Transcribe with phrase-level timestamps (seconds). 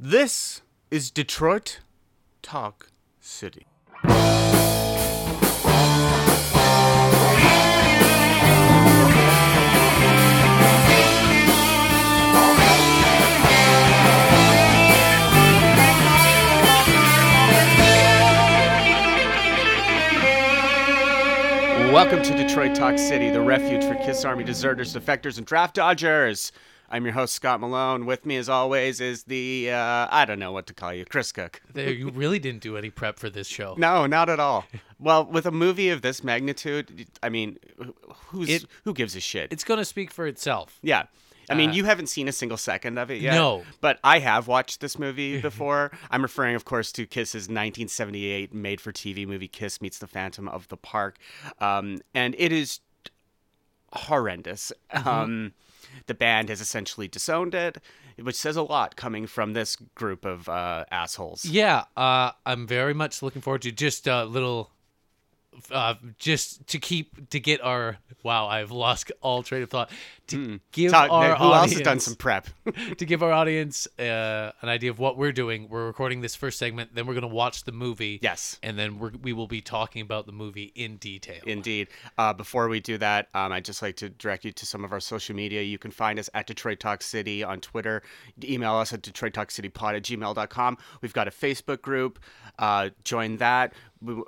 [0.00, 1.78] This is Detroit
[2.42, 2.88] Talk
[3.20, 3.68] City.
[21.92, 26.50] Welcome to Detroit Talk City, the refuge for Kiss Army deserters, defectors, and draft dodgers.
[26.90, 28.06] I'm your host, Scott Malone.
[28.06, 31.32] With me, as always, is the, uh, I don't know what to call you, Chris
[31.32, 31.60] Cook.
[31.74, 33.74] You really didn't do any prep for this show.
[33.78, 34.64] No, not at all.
[35.00, 37.58] Well, with a movie of this magnitude, I mean,
[38.28, 39.52] who's It- who gives a shit?
[39.52, 40.78] It's going to speak for itself.
[40.82, 41.04] yeah.
[41.50, 43.34] I mean, uh, you haven't seen a single second of it yet.
[43.34, 43.64] No.
[43.82, 45.90] But I have watched this movie before.
[46.10, 50.48] I'm referring, of course, to Kiss's 1978 made for TV movie Kiss Meets the Phantom
[50.48, 51.18] of the Park.
[51.60, 52.80] Um, and it is
[53.92, 54.72] horrendous.
[54.94, 55.08] Mm-hmm.
[55.08, 55.52] Um,
[56.06, 57.78] the band has essentially disowned it,
[58.20, 61.44] which says a lot coming from this group of uh, assholes.
[61.44, 64.70] Yeah, uh, I'm very much looking forward to just a little,
[65.70, 67.98] uh, just to keep to get our.
[68.22, 69.90] Wow, I've lost all train of thought.
[70.28, 72.48] To give Talk- our who audience, else has done some prep?
[72.98, 75.68] to give our audience uh, an idea of what we're doing.
[75.68, 78.18] We're recording this first segment, then we're going to watch the movie.
[78.22, 78.58] yes.
[78.62, 81.40] and then we're, we will be talking about the movie in detail.
[81.46, 81.88] Indeed.
[82.16, 84.92] Uh, before we do that, um, I'd just like to direct you to some of
[84.92, 85.62] our social media.
[85.62, 88.02] You can find us at Detroit Talk City on Twitter.
[88.42, 90.78] Email us at Detroit Talk City Pod at gmail.com.
[91.02, 92.18] We've got a Facebook group.
[92.58, 93.72] Uh, join that.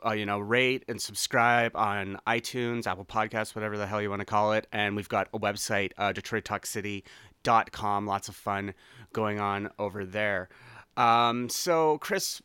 [0.07, 4.21] Uh, you know, rate and subscribe on iTunes, Apple Podcasts, whatever the hell you want
[4.21, 4.67] to call it.
[4.73, 8.07] And we've got a website, uh, DetroitTalkCity.com.
[8.07, 8.75] Lots of fun
[9.13, 10.49] going on over there.
[10.97, 12.43] Um, so, Chris,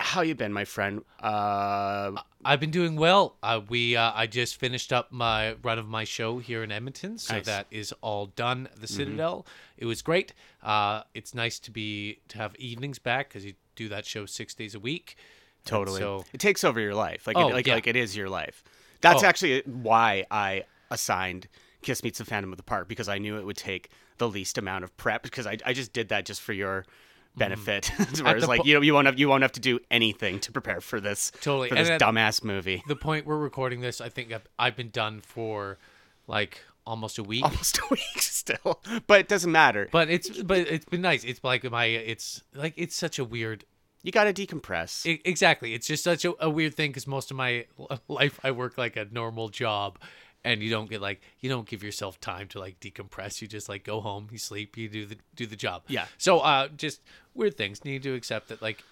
[0.00, 1.02] how you been, my friend?
[1.20, 2.12] Uh,
[2.44, 3.36] I've been doing well.
[3.42, 7.16] Uh, we uh, I just finished up my run of my show here in Edmonton,
[7.18, 7.42] so Nice.
[7.42, 7.50] Mm-hmm.
[7.50, 8.68] that is all done.
[8.78, 9.46] The Citadel.
[9.78, 10.34] It was great.
[10.62, 14.54] Uh, it's nice to be to have evenings back because you do that show six
[14.54, 15.16] days a week.
[15.64, 16.00] And Totally.
[16.00, 17.26] So it takes over your life.
[17.26, 17.74] Like, Oh, it, like, yeah.
[17.74, 18.62] like it is your life.
[19.00, 19.26] That's Oh.
[19.26, 21.48] actually why I assigned
[21.84, 24.58] Kiss Meets the Phantom of the Park because I knew it would take the least
[24.58, 27.38] amount of prep because I, I just did that just for your mm-hmm.
[27.38, 27.92] benefit.
[28.20, 30.40] Whereas, the like, po- you know, you won't have you won't have to do anything
[30.40, 31.68] to prepare for this Totally.
[31.68, 32.82] for this dumbass movie.
[32.88, 35.78] the point we're recording this, I think I've, I've been done for
[36.26, 37.44] like almost a week.
[37.44, 39.88] Almost a week still, but it doesn't matter.
[39.90, 41.24] But it's but it's been nice.
[41.24, 43.64] It's like my it's like it's such a weird
[44.02, 45.10] you got to decompress.
[45.10, 45.74] I- exactly.
[45.74, 47.66] It's just such a, a weird thing because most of my
[48.08, 49.98] life I work like a normal job,
[50.44, 53.40] and you don't get like you don't give yourself time to like decompress.
[53.40, 55.82] You just like go home, you sleep, you do the do the job.
[55.88, 56.06] Yeah.
[56.18, 57.00] So uh, just
[57.34, 57.84] weird things.
[57.84, 58.82] Need to accept that like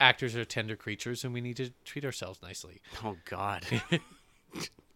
[0.00, 2.80] actors are tender creatures, and we need to treat ourselves nicely.
[3.04, 3.64] Oh God.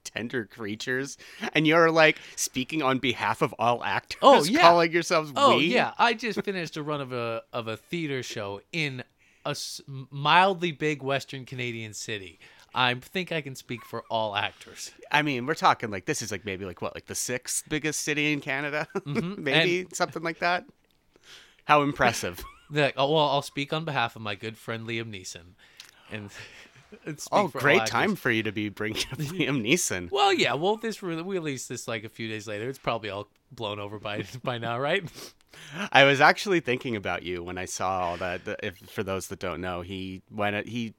[0.04, 1.18] Tender creatures,
[1.52, 4.18] and you're like speaking on behalf of all actors.
[4.22, 4.60] Oh, yeah.
[4.60, 5.64] calling yourselves Oh we.
[5.66, 9.02] yeah, I just finished a run of a of a theater show in
[9.44, 9.56] a
[10.10, 12.38] mildly big Western Canadian city.
[12.76, 14.92] I think I can speak for all actors.
[15.10, 18.02] I mean, we're talking like this is like maybe like what, like the sixth biggest
[18.02, 19.42] city in Canada, mm-hmm.
[19.42, 20.66] maybe something like that.
[21.64, 22.44] How impressive!
[22.70, 25.54] Like, oh uh, well, I'll speak on behalf of my good friend Liam Neeson,
[26.12, 26.30] and,
[27.06, 30.10] and oh, great time for you to be bringing up Liam Neeson.
[30.10, 32.68] Well, yeah, well, this re- we released this like a few days later.
[32.68, 35.02] It's probably all blown over by by now, right?
[35.90, 38.44] I was actually thinking about you when I saw all that.
[38.44, 40.92] the- If for those that don't know, he went he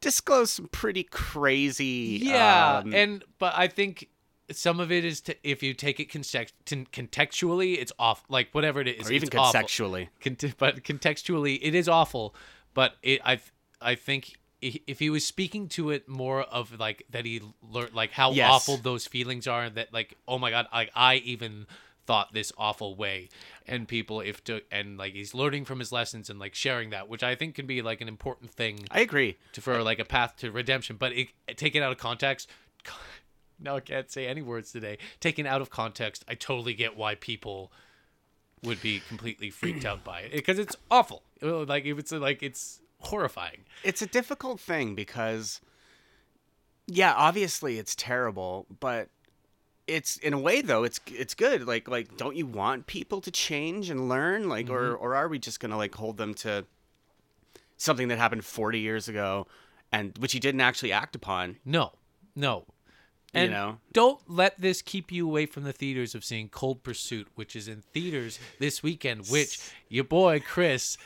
[0.00, 2.20] disclosed some pretty crazy.
[2.22, 4.08] Yeah, um, and but I think
[4.50, 8.24] some of it is to, if you take it context, contextually, it's off.
[8.28, 10.08] Like whatever it is, or even contextually.
[10.20, 12.34] Cont- but contextually, it is awful.
[12.74, 13.40] But it, I,
[13.80, 18.12] I think if he was speaking to it more of like that, he learned like
[18.12, 18.50] how Yes.
[18.50, 21.66] awful those feelings are, and that like oh my god, like I even
[22.06, 23.28] thought this awful way,
[23.66, 27.08] and people if to and like he's learning from his lessons and like sharing that,
[27.08, 29.36] which I think can be like an important thing I agree.
[29.52, 30.96] to for like a path to redemption.
[30.96, 32.48] But it, taken out of context.
[33.62, 34.96] Now I can't say any words today.
[35.20, 37.70] Taken out of context, I totally get why people
[38.62, 41.22] would be completely freaked out by it because it's awful.
[41.42, 43.64] Like if it's like it's horrifying.
[43.82, 45.60] It's a difficult thing because,
[46.86, 49.08] yeah, obviously it's terrible, but
[49.90, 51.66] it's in a way though it's it's good.
[51.66, 54.48] Like like, don't you want people to change and learn?
[54.48, 55.02] Like, or Mm-hmm.
[55.04, 56.64] or are we just gonna like hold them to
[57.76, 59.46] something that happened forty years ago,
[59.92, 61.56] and which he didn't actually act upon?
[61.64, 61.92] No,
[62.34, 62.66] no.
[63.32, 63.78] You know?
[63.92, 67.68] don't let this keep you away from the theaters of seeing Cold Pursuit, which is
[67.68, 69.28] in theaters this weekend.
[69.28, 70.98] Which your boy Chris,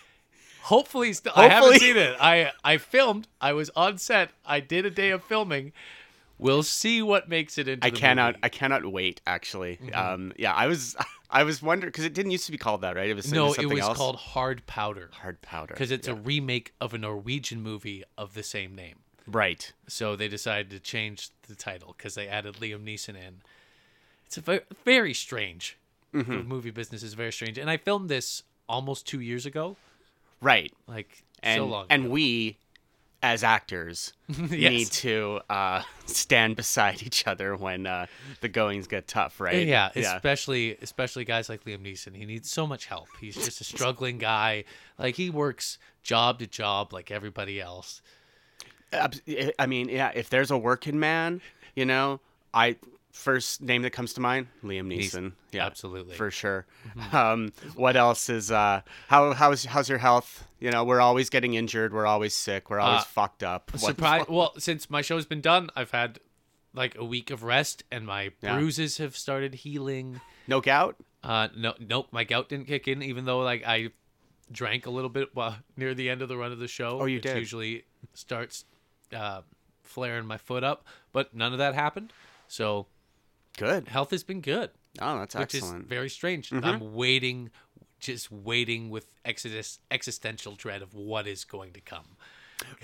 [0.62, 2.16] hopefully, st- I haven't seen it.
[2.18, 3.28] I I filmed.
[3.42, 4.30] I was on set.
[4.46, 5.72] I did a day of filming.
[6.38, 7.86] We'll see what makes it into.
[7.86, 8.40] I cannot movie.
[8.44, 9.76] I cannot wait actually.
[9.82, 9.94] Mm-hmm.
[9.94, 10.96] Um, yeah, I was
[11.30, 13.08] I was wondering because it didn't used to be called that, right?
[13.08, 13.96] It was no, it was else?
[13.96, 16.14] called Hard Powder hard powder because it's Yeah.
[16.14, 18.96] a remake of a Norwegian movie of the same name.
[19.26, 19.72] right.
[19.88, 23.42] So they decided to change the title because they added Liam Neeson in.
[24.26, 25.78] It's a very, very strange.
[26.12, 26.32] Mm-hmm.
[26.32, 29.76] The movie business is very strange, and I filmed this almost two years ago.
[30.40, 30.72] Right.
[30.86, 31.86] Like And so long.
[31.90, 32.12] and ago.
[32.12, 32.58] we,
[33.24, 34.50] as actors, Yes.
[34.70, 38.06] need to uh, stand beside each other when uh,
[38.42, 39.66] the goings get tough, right?
[39.66, 42.14] Yeah, especially especially guys like Liam Neeson.
[42.14, 43.08] He needs so much help.
[43.20, 44.64] He's just a struggling guy.
[44.98, 48.02] Like he works job to job like everybody else.
[48.92, 50.12] I mean, yeah.
[50.14, 51.40] If there's a working man,
[51.74, 52.20] you know,
[52.52, 52.76] I
[53.14, 55.32] first name that comes to mind, Liam Neeson.
[55.52, 56.14] Yeah, Absolutely.
[56.16, 56.66] for sure.
[57.12, 60.46] Um, what else is uh, how how's how's your health?
[60.60, 61.92] You know, we're always getting injured.
[61.94, 62.68] We're always sick.
[62.70, 63.70] We're always Uh, fucked up.
[63.76, 64.24] Surprise!
[64.28, 66.18] Well, since my show's been done, I've had
[66.74, 68.56] like a week of rest, and my Yeah.
[68.56, 70.20] bruises have started healing.
[70.48, 70.96] No gout.
[71.22, 73.90] Uh, no, nope, my gout didn't kick in, even though like I
[74.52, 77.00] drank a little bit while near the end of the run of the show.
[77.00, 77.36] Oh, you did?
[77.38, 78.64] Usually starts
[79.14, 79.42] uh,
[79.82, 82.12] flaring my foot up, but none of that happened.
[82.48, 82.86] So
[83.56, 83.88] Good.
[83.88, 84.70] health has been good.
[85.00, 85.74] Oh, that's which excellent.
[85.74, 85.82] Mm-hmm.
[85.84, 86.52] is very strange.
[86.52, 87.50] I'm waiting,
[88.00, 92.16] just waiting with exodus, existential dread of what is going to come.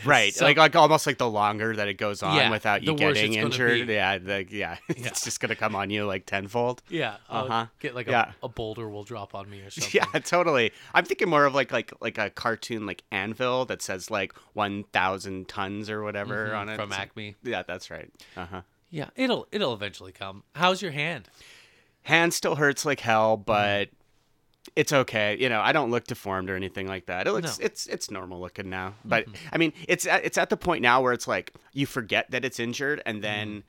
[0.05, 2.95] Right, So- like like almost like the longer that it goes on Yeah, without you
[2.97, 4.95] getting injured, yeah, the, yeah, Yeah.
[5.07, 6.83] it's just gonna come on you like tenfold.
[6.89, 7.67] Yeah, Uh-huh.
[7.79, 8.33] get like a, Yeah.
[8.43, 10.01] a boulder will drop on me or something.
[10.13, 10.73] Yeah, totally.
[10.93, 14.85] I'm thinking more of like like like a cartoon like anvil that says like one
[14.93, 16.83] thousand tons or whatever on it Mm-hmm.
[16.83, 17.37] from Acme.
[17.45, 18.11] Yeah, that's right.
[18.37, 18.61] Uh huh.
[18.91, 20.43] Yeah, it'll it'll eventually come.
[20.55, 21.29] How's your hand?
[22.03, 23.45] Hand still hurts like hell, Mm-hmm.
[23.45, 23.89] but
[24.77, 25.37] it's okay.
[25.39, 27.27] You know, I don't look deformed or anything like that.
[27.27, 27.51] It looks No.
[27.53, 27.67] Mm-hmm.
[27.67, 28.95] it's it's normal looking now.
[29.05, 32.31] But I mean, it's at, it's at the point now where it's like you forget
[32.31, 33.61] that it's injured and then Mm-hmm.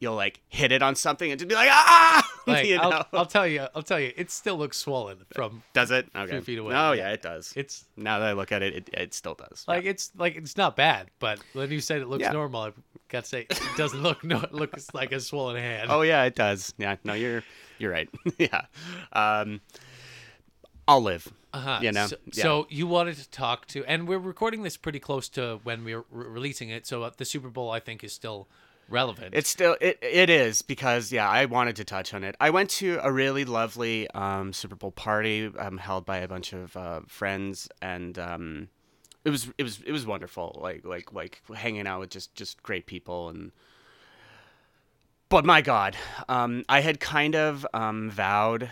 [0.00, 2.22] you'll like hit it on something and just be like ah.
[2.46, 2.82] Like you know?
[2.90, 5.62] I'll, I'll tell you, I'll tell you, it still looks swollen from.
[5.72, 6.06] does it?
[6.14, 6.40] Okay.
[6.42, 7.08] feet away, Oh yeah.
[7.08, 7.54] yeah, it does.
[7.56, 9.64] It's now that I look at it, it, it still does.
[9.66, 12.32] like it's like it's not bad, but when you said it looks Yeah.
[12.32, 12.72] normal,
[13.14, 15.88] I got to say it doesn't look no, it looks like a swollen hand.
[15.88, 16.74] Oh yeah, it does.
[16.78, 17.44] Yeah, no, you're
[17.78, 18.08] you're right.
[18.38, 18.62] yeah,
[19.12, 19.60] um,
[20.88, 21.32] I'll live.
[21.52, 21.78] Uh-huh.
[21.80, 22.42] You know, So, yeah.
[22.42, 26.04] so you wanted to talk to, and we're recording this pretty close to when we're
[26.10, 26.88] re- releasing it.
[26.88, 28.48] So uh, the Super Bowl, I think, is still
[28.88, 29.32] relevant.
[29.32, 32.34] It's still it it is because yeah, I wanted to touch on it.
[32.40, 36.52] I went to a really lovely um, Super Bowl party um, held by a bunch
[36.52, 38.68] of uh, friends, and um,
[39.24, 40.58] it was it was it was wonderful.
[40.62, 43.52] Like like like hanging out with just just great people and.
[45.30, 45.96] But my God,
[46.28, 48.70] um, I had kind of um, vowed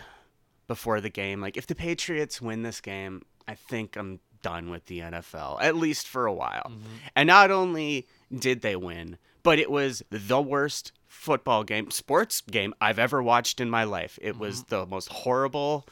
[0.67, 4.85] before the game, like if the Patriots win this game, I think I'm done with
[4.85, 6.71] the NFL, at least for a while.
[7.15, 12.73] And not only did they win, but it was the worst football game, sports game
[12.79, 14.17] I've ever watched in my life.
[14.21, 15.85] It was the most horrible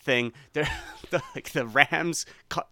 [0.00, 0.32] thing.
[0.52, 0.68] There,
[1.10, 2.26] the, like the Rams,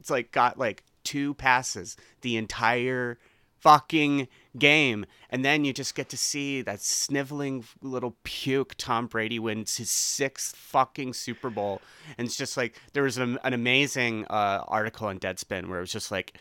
[0.08, 3.18] like got like two passes the entire
[3.62, 4.26] fucking
[4.58, 9.76] game, and then you just get to see that sniveling little puke Tom Brady wins
[9.76, 11.80] his sixth fucking Super Bowl,
[12.18, 15.82] and it's just like there was an, an amazing uh, article on Deadspin where it
[15.82, 16.34] was just like.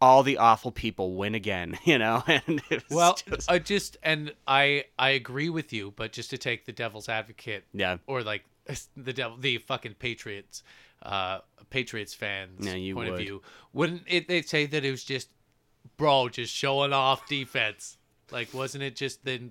[0.00, 3.96] All the awful people win again, you know, and it was well, just, I just
[4.04, 8.22] and I I agree with you, but just to take the devil's advocate, yeah, or
[8.22, 8.44] like
[8.96, 10.62] the devil, the fucking Patriots,
[11.02, 11.38] uh,
[11.70, 13.42] Patriots fans Yeah, you point of view,
[13.72, 14.28] wouldn't it?
[14.28, 15.28] They'd say that it was just,
[15.96, 17.96] bro, just showing off defense.
[18.30, 19.50] Like, wasn't it just the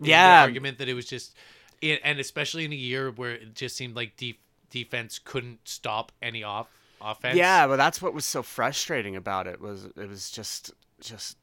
[0.00, 0.42] Yeah.
[0.42, 1.34] argument that it was just,
[1.80, 4.36] it, and especially in a year where it just seemed like def-
[4.70, 6.68] defense couldn't stop any off
[7.00, 7.36] offense.
[7.36, 11.36] Yeah, but that's what was so frustrating about it was it was just just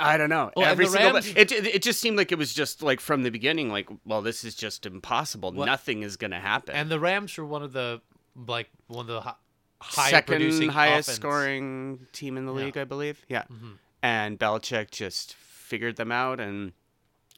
[0.00, 0.52] I don't know.
[0.56, 3.68] Every single Rams- it it just seemed like it was just like from the beginning
[3.68, 5.52] like well this is just impossible.
[5.52, 6.74] Well- Nothing is going to happen.
[6.76, 8.00] and the Rams were one of the
[8.46, 9.34] like one of the hi-
[9.80, 11.16] higher Second highest offense.
[11.16, 12.64] scoring team in the Yeah.
[12.64, 13.24] league, I believe.
[13.28, 13.44] Yeah.
[13.50, 13.78] Mhm.
[14.02, 16.72] And Belichick just figured them out and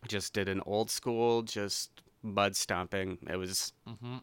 [0.09, 1.91] just did an old school just
[2.23, 3.19] mud stomping.
[3.29, 4.23] It was Mhm.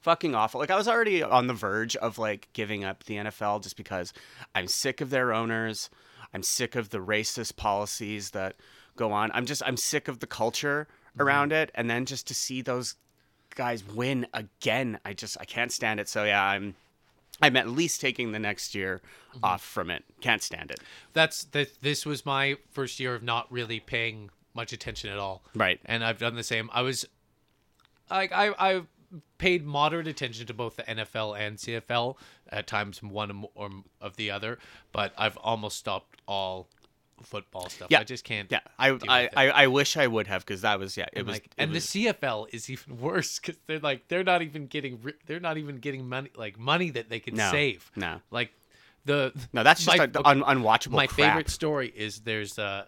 [0.00, 0.60] fucking awful.
[0.60, 4.12] Like I was already on the verge of like giving up the NFL just because
[4.54, 5.88] I'm sick of their owners.
[6.34, 8.56] I'm sick of the racist policies that
[8.96, 9.30] go on.
[9.32, 12.96] I'm just I'm sick of the culture around it and then just to see those
[13.58, 16.08] guys win again, I just I can't stand it.
[16.08, 16.76] So yeah, I'm
[17.42, 19.02] I'm at least taking the next year
[19.34, 19.44] mm-hmm.
[19.44, 20.04] off from it.
[20.20, 20.80] Can't stand it.
[21.12, 21.82] That's that.
[21.82, 25.42] This was my first year of not really paying much attention at all.
[25.54, 25.80] Right.
[25.84, 26.70] and I've done the same.
[26.72, 27.04] I was
[28.10, 28.82] like I I
[29.38, 32.16] paid moderate attention to both the NFL and CFL
[32.50, 34.58] at times one or of the other,
[34.92, 36.68] but I've almost stopped all
[37.24, 37.88] football stuff.
[37.90, 38.00] Yeah.
[38.00, 38.50] I just can't.
[38.50, 39.28] Yeah, I I.
[39.36, 41.52] I, I wish I would have because that was yeah it and was like, it
[41.58, 45.40] and was- the CFL is even worse because they're like they're not even getting they're
[45.40, 47.50] not even getting money like money that they can No.
[47.50, 47.90] save.
[47.96, 48.50] no Like
[49.04, 50.92] the no that's just my- a, un, unwatchable.
[50.92, 51.16] my crap.
[51.30, 52.84] favorite story is there's uh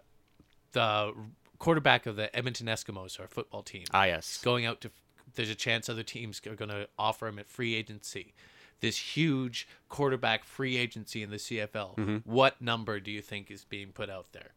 [0.73, 1.13] the
[1.59, 4.91] quarterback of the Edmonton Eskimos, our football team, Ah yes, going out to.
[5.35, 8.35] There's a chance other teams are going to offer him at free agency.
[8.81, 11.97] This huge quarterback free agency in the CFL.
[11.97, 12.17] Mm-hmm.
[12.25, 14.53] What number do you think is being put out there?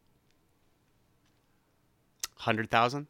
[2.38, 3.06] hundred thousand,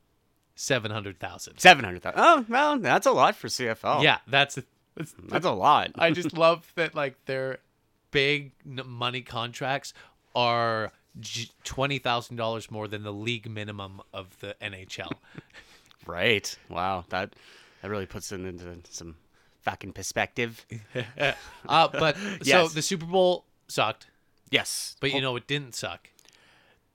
[0.54, 1.58] Seven hundred thousand.
[1.58, 2.18] seven hundred thousand.
[2.18, 2.48] 700,000.
[2.50, 4.02] Oh well, that's a lot for CFL.
[4.02, 4.58] Yeah, that's,
[4.96, 5.92] that's that's a lot.
[5.96, 7.58] I just love that like their
[8.10, 9.92] big money contracts
[10.34, 10.92] are
[11.64, 15.10] twenty thousand dollars more than the league minimum of the NHL.
[16.06, 16.56] right.
[16.68, 17.04] Wow.
[17.08, 17.34] That
[17.82, 19.16] that really puts it into some
[19.64, 20.64] fucking perspective.
[21.18, 21.32] uh,
[21.88, 24.06] but so the Super Bowl sucked,
[24.50, 24.96] Yes.
[25.00, 26.10] but you know it didn't suck.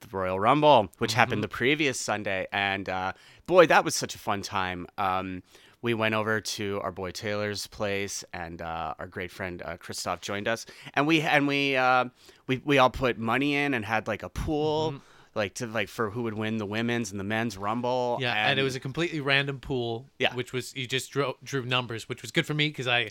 [0.00, 1.16] the Royal Rumble, which Mm-hmm.
[1.20, 3.12] happened the previous Sunday, and uh,
[3.46, 4.86] boy, that was such a fun time.
[4.96, 5.42] Um,
[5.82, 10.20] we went over to our boy Taylor's place, and uh, our great friend uh, Christoph
[10.20, 12.04] joined us, and we and we uh,
[12.46, 14.94] we we all put money in and had like a pool,
[15.34, 18.18] like to like for who would win the women's and the men's Rumble.
[18.20, 20.06] Yeah, and, it was a completely random pool.
[20.18, 20.34] Yeah.
[20.34, 23.10] which was you just drew, drew numbers, which was good for me because I,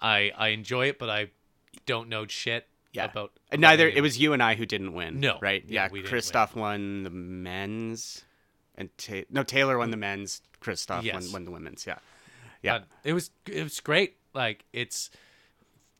[0.00, 1.30] I I enjoy it, but I
[1.86, 3.04] don't know shit yeah.
[3.04, 3.32] about.
[3.50, 5.20] About neither it was you and I who didn't win.
[5.20, 5.38] No.
[5.40, 5.64] right?
[5.66, 6.02] Yeah, Yeah.
[6.02, 8.24] Christoph won the men's,
[8.76, 10.40] and Ta- no Taylor won the men's.
[10.60, 11.14] Christoph Yes.
[11.14, 11.86] won, won the women's.
[11.86, 11.98] Yeah,
[12.62, 12.78] yeah.
[12.78, 14.16] But it was it was great.
[14.34, 15.10] Like it's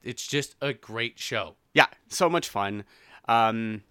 [0.02, 1.56] it's just a great show.
[1.74, 2.84] yeah so much fun
[3.28, 3.82] um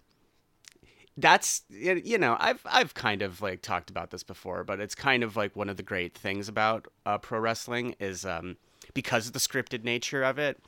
[1.18, 5.24] that's you know i've i've kind of like talked about this before but it's kind
[5.24, 8.56] of like one of the great things about uh, pro wrestling is um
[8.94, 10.60] because of the scripted nature of it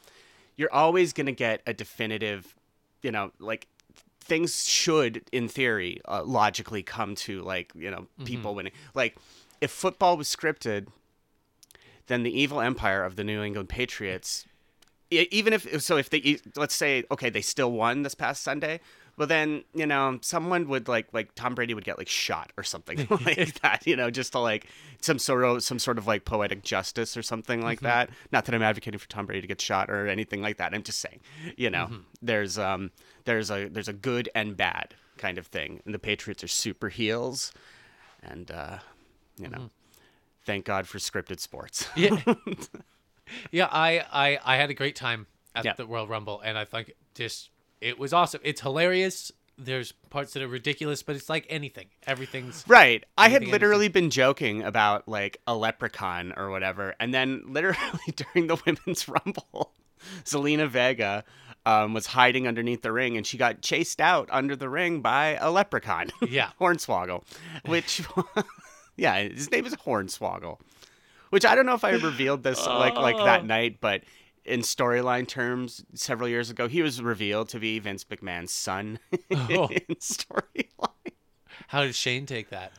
[0.56, 2.56] you're always going to get a definitive
[3.02, 3.68] you know like
[4.20, 9.16] things should in theory uh, logically come to like you know people winning like
[9.60, 10.88] if football was scripted
[12.08, 14.46] then the evil empire of the new england patriots
[15.10, 18.80] even if so if they let's say okay they still won this past sunday
[19.20, 22.64] well then you know someone would like like tom brady would get like shot or
[22.64, 22.96] something
[23.26, 24.66] like that you know just to like
[25.02, 28.08] some sort of some sort of like poetic justice or something like that.
[28.32, 30.74] Not that i'm advocating for tom brady to get shot or anything like that.
[30.74, 31.20] I'm just saying
[31.56, 31.90] you know
[32.22, 32.90] there's um
[33.26, 35.80] there's a there's a good and bad kind of thing.
[35.84, 37.52] And the patriots are super heels
[38.22, 38.78] and uh
[39.38, 39.68] you know
[40.46, 41.86] thank god for scripted sports.
[41.94, 42.16] Yeah,
[43.50, 43.68] yeah.
[43.70, 45.74] I, I I had a great time at Yeah.
[45.74, 47.50] the Royal Rumble, and I think just
[47.80, 48.40] it was awesome.
[48.44, 49.32] It's hilarious.
[49.58, 51.86] There's parts that are ridiculous, but it's like anything.
[52.06, 53.04] Everything's Right.
[53.18, 57.76] I had Anything literally been joking about like a leprechaun or whatever, and then literally
[58.16, 59.72] during the women's rumble,
[60.24, 61.24] Zelina Vega
[61.66, 65.36] um, was hiding underneath the ring, and she got chased out under the ring by
[65.40, 66.08] a leprechaun.
[66.26, 66.50] Yeah.
[66.58, 67.22] Hornswoggle,
[67.66, 68.02] which
[68.96, 70.58] yeah, his name is Hornswoggle,
[71.30, 74.02] which I don't know if I revealed this like like that night, but.
[74.44, 78.98] In storyline terms, several years ago, he was revealed to be Vince McMahon's son
[79.30, 79.68] Oh.
[79.68, 81.12] in storyline.
[81.68, 82.72] how did Shane take that?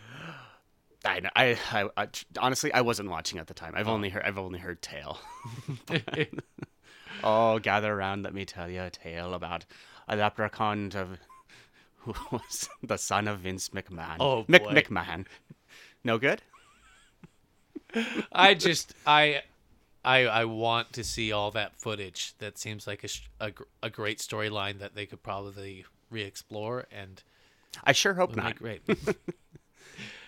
[1.05, 2.07] I, know- I, I, I
[2.39, 3.73] honestly I wasn't watching at the time.
[3.75, 3.93] I've oh.
[3.93, 5.19] only heard I've only heard tale.
[7.23, 9.65] oh, gather around, let me tell you a tale about
[10.07, 11.17] a leprechaun of
[11.97, 14.17] who was the son of Vince McMahon.
[14.19, 14.73] Oh, Mc, boy.
[14.73, 15.25] McMahon.
[16.03, 16.41] No good.
[18.31, 19.41] I just I
[20.03, 22.34] I I want to see all that footage.
[22.39, 23.10] That seems like a
[23.46, 23.51] a,
[23.84, 27.22] a great storyline that they could probably re-explore and
[27.84, 28.55] I sure hope not.
[28.58, 28.81] great.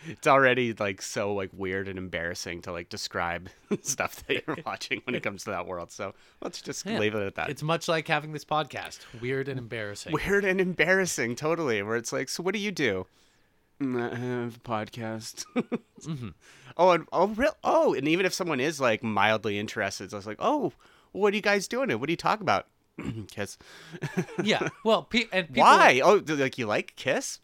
[0.06, 3.48] It's already like so like weird and embarrassing to like describe
[3.84, 5.94] stuff that you're watching when it comes to that world.
[5.94, 7.00] So let's just Yeah.
[7.00, 7.50] leave it at that.
[7.50, 9.00] It's much like having this podcast.
[9.22, 10.12] Weird and embarrassing.
[10.12, 11.82] weird and embarrassing, totally.
[11.82, 13.06] Where it's like, so what do you do?
[13.84, 15.46] "Mm, I have a podcast.
[16.04, 16.30] Mm-hmm.
[16.76, 17.56] Oh, and oh, real?
[17.64, 20.74] Oh, and even if someone is like mildly interested, it's like, oh,
[21.14, 21.90] what are you guys doing?
[21.98, 22.68] What do you talk about?
[23.32, 23.58] Kiss.
[24.44, 24.68] yeah.
[24.84, 26.02] Well, pe- and people, Why?
[26.04, 27.40] Oh, like you like Kiss?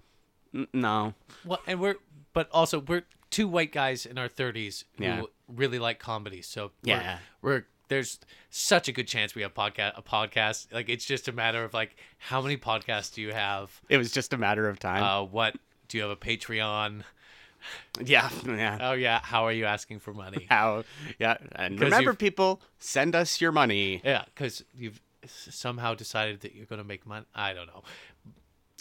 [0.53, 1.13] N- no.
[1.45, 1.95] Well, and we're
[2.33, 5.21] but also we're two white guys in our thirties who Yeah.
[5.47, 6.41] really like comedy.
[6.41, 7.17] So we're- Yeah.
[7.41, 8.19] we're, there's
[8.49, 10.73] such a good chance we have podcast a podcast.
[10.73, 13.79] Like it's just a matter of like how many podcasts do you have?
[13.89, 15.01] It was just a matter of time.
[15.03, 15.55] Uh, what
[15.89, 17.03] do you have a Patreon?
[18.03, 18.77] yeah, yeah.
[18.79, 20.45] Oh yeah, how are you asking for money?
[20.49, 20.85] How?
[21.19, 24.01] Yeah, And remember, people, send us your money.
[24.05, 27.25] yeah, because you've somehow decided that you're going to make money.
[27.35, 27.83] I don't know.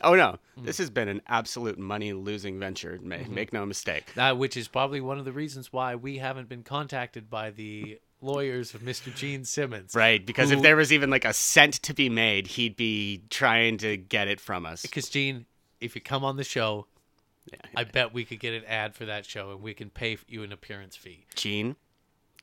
[0.04, 0.64] Oh no, Mm.
[0.64, 3.00] this has been an absolute money-losing venture.
[3.02, 3.34] Ma- Mm-hmm.
[3.34, 4.14] Make no mistake.
[4.14, 7.98] That which is probably one of the reasons why we haven't been contacted by the
[8.20, 9.12] lawyers of Mr.
[9.12, 9.96] Gene Simmons.
[9.96, 13.76] Right, because if there was even like a cent to be made, he'd be trying
[13.78, 14.82] to get it from us.
[14.82, 15.46] Because Gene,
[15.80, 16.86] if you come on the show,
[17.52, 17.58] Yeah.
[17.76, 20.42] I bet we could get an ad for that show, and we can pay you
[20.42, 21.76] an appearance fee, Gene,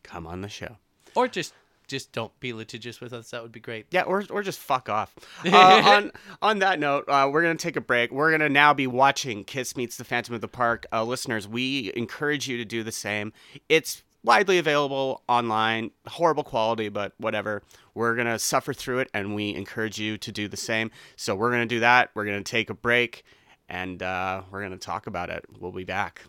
[0.03, 0.77] come on the show.
[1.15, 1.53] or just
[1.87, 3.29] just don't be litigious with us.
[3.29, 3.85] That would be great.
[3.91, 5.13] Yeah, or or just fuck off.
[5.45, 8.11] Uh, on on that note, uh, we're gonna take a break.
[8.11, 10.85] We're gonna now be watching Kiss Meets the Phantom of the Park.
[10.91, 13.31] Uh, listeners, we encourage you to do the same.
[13.69, 17.61] It's widely available online, horrible quality, but whatever.
[17.93, 20.89] We're gonna suffer through it, and we encourage you to do the same.
[21.15, 22.09] So we're gonna do that.
[22.15, 23.23] We're gonna take a break,
[23.69, 25.45] and uh, we're gonna talk about it.
[25.59, 26.21] We'll be back.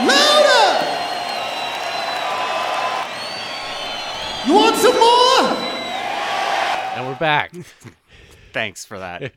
[0.00, 1.04] Louder!
[4.46, 5.58] You want some more?
[6.96, 7.52] And we're back.
[8.52, 9.32] Thanks for that.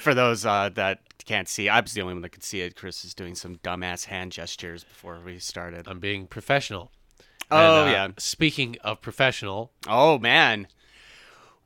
[0.00, 2.76] for those uh, that can't see, I was the only one that could see it.
[2.76, 5.88] Chris is doing some dumbass hand gestures before we started.
[5.88, 6.90] I'm being professional.
[7.50, 8.08] oh And, uh, yeah.
[8.18, 10.68] Speaking of professional, Oh man.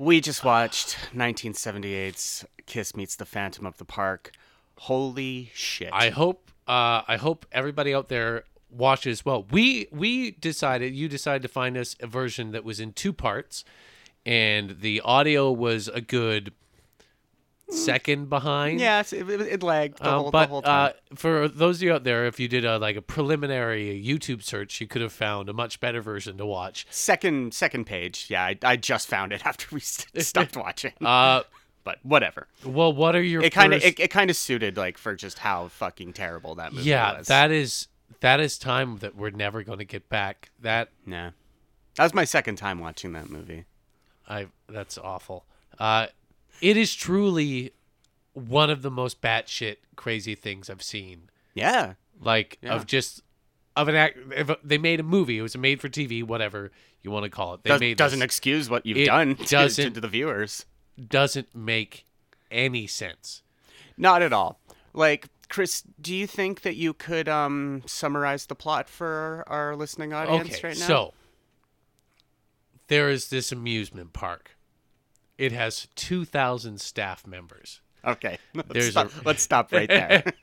[0.01, 4.31] We just watched 1978's Kiss Meets the Phantom of the Park.
[4.77, 5.91] Holy shit.
[5.93, 9.45] I hope uh, I hope everybody out there watches well.
[9.51, 13.65] We we decided you decided to find us a version that was in two parts,
[14.25, 16.53] and the audio was a good
[17.71, 18.81] second behind.
[18.81, 20.93] Yes, it, it, lagged the Um, whole, but the whole time.
[21.13, 24.43] uh, for those of you out there, if you did a like a preliminary YouTube
[24.43, 26.87] search, you could have found a much better version to watch.
[26.91, 28.27] second second page.
[28.29, 30.93] Yeah, I, I just found it after we st- stopped watching.
[31.01, 31.43] Uh,
[31.85, 32.49] but whatever.
[32.65, 35.15] well, what are your It kind of first- it, it kind of suited like for
[35.15, 37.29] just how fucking terrible that movie yeah, was.
[37.29, 37.89] that is
[38.21, 40.51] that is time that we're never going to get back.
[40.61, 41.31] That Nah.
[41.97, 43.65] That was my second time watching that movie.
[44.29, 45.45] I that's awful.
[45.79, 46.07] Uh,
[46.61, 47.73] it is truly
[48.35, 51.31] one of the most batshit crazy things I've seen.
[51.55, 51.95] Yeah.
[52.21, 52.75] Like Yeah.
[52.75, 53.23] of just
[53.77, 54.19] of an act.
[54.33, 56.71] If they made a movie, it was a made for TV, whatever
[57.03, 57.63] you want to call it.
[57.63, 58.25] They Does, made doesn't this.
[58.25, 60.67] excuse what you've It done to, to, doesn't- to the viewers.
[61.09, 62.05] doesn't make
[62.51, 63.43] any sense.
[63.97, 64.59] Not at all.
[64.95, 70.13] Like, Chris, do you think that you could um summarize the plot for our listening
[70.13, 70.87] audience Okay, right now?
[70.87, 71.15] so
[72.89, 74.57] there is this amusement park.
[75.39, 77.81] It has two thousand staff members.
[78.05, 78.39] Okay.
[78.55, 80.23] Let's stop, a- let's stop right there.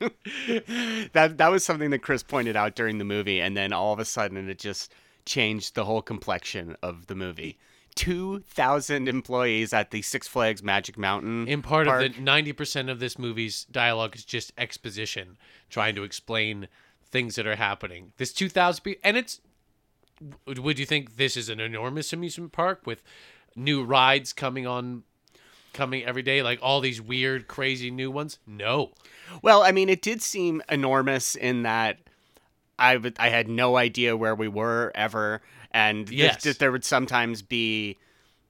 [1.12, 3.98] that that was something that Chris pointed out during the movie, and then all of
[3.98, 4.92] a sudden it just
[5.24, 7.58] changed the whole complexion of the movie.
[7.94, 11.48] Two thousand employees at the Six Flags Magic Mountain.
[11.48, 12.04] In part park.
[12.04, 15.38] of the ninety percent of this movie's dialogue is just exposition,
[15.70, 16.68] trying to explain
[17.10, 18.12] things that are happening.
[18.18, 19.40] This two thousand people, and it's
[20.46, 23.02] would you think this is an enormous amusement park with
[23.56, 25.02] new rides coming on,
[25.72, 28.38] coming every day, like all these weird, crazy new ones?
[28.46, 28.92] No.
[29.42, 31.98] Well, I mean, it did seem enormous in that
[32.78, 35.40] I I had no idea where we were ever,
[35.72, 36.42] and th- Yes.
[36.42, 37.96] th- there would sometimes be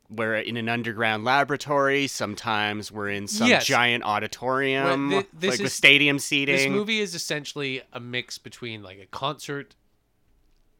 [0.08, 2.06] we're in an underground laboratory.
[2.06, 3.66] Sometimes we're in some Yes.
[3.66, 6.54] giant auditorium, Well, thi- this like with is- stadium seating.
[6.56, 9.74] This movie is essentially a mix between like a concert,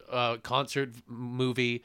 [0.09, 1.83] uh, concert movie,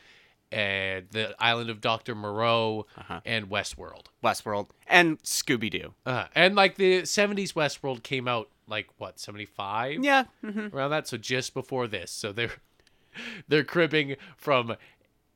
[0.53, 3.21] and the Island of Doctor Moreau Uh-huh.
[3.25, 4.07] and Westworld.
[4.23, 5.95] Westworld and Scooby Doo.
[6.07, 11.09] Uh, and like the '70s Westworld came out like what '75 Yeah, hmm around that,
[11.09, 12.11] so just before this.
[12.11, 12.53] So they're
[13.49, 14.77] they're cribbing from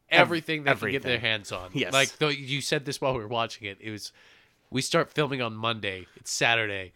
[0.09, 1.70] everything they can get their hands on.
[1.74, 1.92] Yes.
[1.92, 3.79] like though you said this while we were watching it.
[3.81, 4.12] It was
[4.70, 6.07] we start filming on Monday.
[6.16, 6.92] It's Saturday.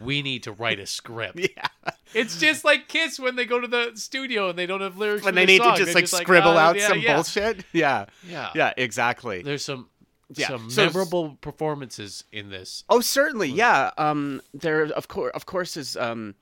[0.00, 1.38] We need to write a script.
[1.56, 1.92] yeah.
[2.14, 5.24] It's just like Kiss when they go to the studio and they don't have lyrics.
[5.24, 7.64] When they need to just They're like scribble "Oh, out yeah, some yeah." bullshit.
[7.72, 9.42] Yeah, Yeah, yeah, exactly.
[9.42, 9.88] There's some
[10.34, 12.84] Yeah, some so- memorable performances in this.
[12.88, 13.90] Oh, certainly, yeah.
[13.98, 16.34] Um, there of course, of course, is um,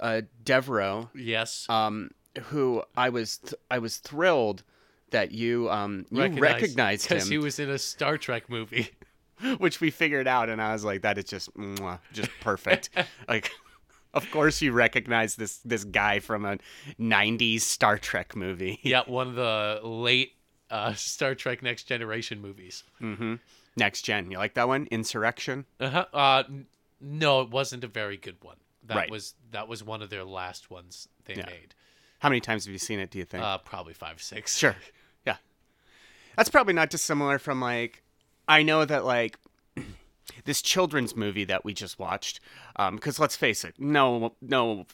[0.00, 1.10] uh, Devereaux.
[1.14, 2.10] Yes, um,
[2.50, 4.62] who I was th- I was thrilled
[5.10, 8.90] that you um you recognized him, because he was in a Star Trek movie.
[9.58, 12.90] which we figured out, and I was like, that is just mwah, just perfect.
[13.28, 13.50] like,
[14.14, 16.58] of course you recognize this this guy from a
[17.00, 18.78] '90s Star Trek movie.
[18.82, 20.32] yeah, one of the late
[20.70, 22.82] uh, Star Trek Next Generation movies.
[22.98, 23.34] hmm
[23.76, 24.86] Next Gen, you like that one?
[24.90, 25.66] Insurrection.
[25.80, 26.06] Uh-huh.
[26.14, 26.66] Uh n-
[27.00, 28.56] No, it wasn't a very good one.
[28.84, 29.10] That Right.
[29.10, 31.44] was that was one of their last ones they Yeah.
[31.46, 31.74] made.
[32.20, 33.10] How many times have you seen it?
[33.10, 33.44] Do you think?
[33.44, 34.56] Uh, probably five, six.
[34.56, 34.76] Sure.
[35.26, 35.36] Yeah.
[36.36, 38.02] That's probably not dissimilar from like
[38.48, 39.38] I know that like
[40.44, 42.40] this children's movie that we just watched
[42.76, 44.86] um because let's face it no no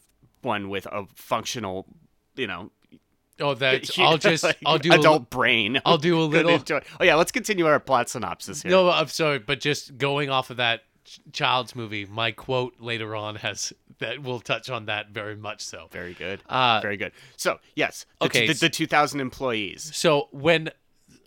[0.43, 1.87] one with a functional
[2.37, 2.71] you know
[3.41, 4.45] Oh, that I'll just.
[4.45, 4.93] like, I'll do.
[4.93, 6.62] A, adult brain I'll do a little.
[7.01, 10.51] oh yeah let's continue our plot synopsis here No, I'm sorry, but just going off
[10.51, 10.83] of that
[11.33, 15.88] child's movie, my quote later on has that will touch on that very much so.
[15.91, 20.71] very good Uh, very good so yes the, okay, the, the 2000 employees So when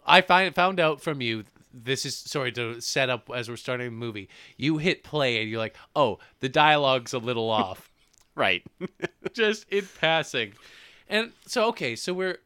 [0.06, 1.44] I find found out from you
[1.84, 4.30] this is sorry to set up as we're starting a movie.
[4.56, 7.92] You hit play and you're like, oh, the dialogue's a little off,
[8.36, 8.64] Right.
[9.34, 10.54] just in passing.
[11.10, 12.40] And so okay, so we're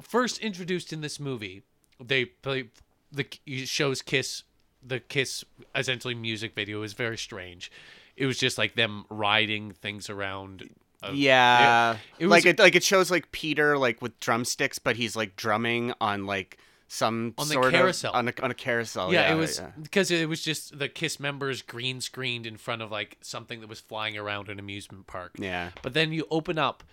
[0.00, 1.62] first introduced in this movie.
[2.02, 2.70] They play
[3.12, 3.26] the
[3.64, 4.44] shows Kiss,
[4.84, 5.44] the Kiss
[5.74, 7.70] essentially music video is very strange.
[8.16, 10.68] It was just like them riding things around.
[11.02, 11.96] uh, yeah.
[12.18, 15.36] it was- like it like it shows like Peter like with drumsticks, but he's like
[15.36, 16.58] drumming on like
[16.92, 18.10] some On the carousel.
[18.12, 19.12] of on a, on a carousel.
[19.14, 19.70] yeah, Yeah, it was yeah.
[19.82, 23.68] because it was just the Kiss members green screened in front of like something that
[23.68, 25.32] was flying around an amusement park.
[25.38, 25.70] Yeah.
[25.80, 26.84] But then you open up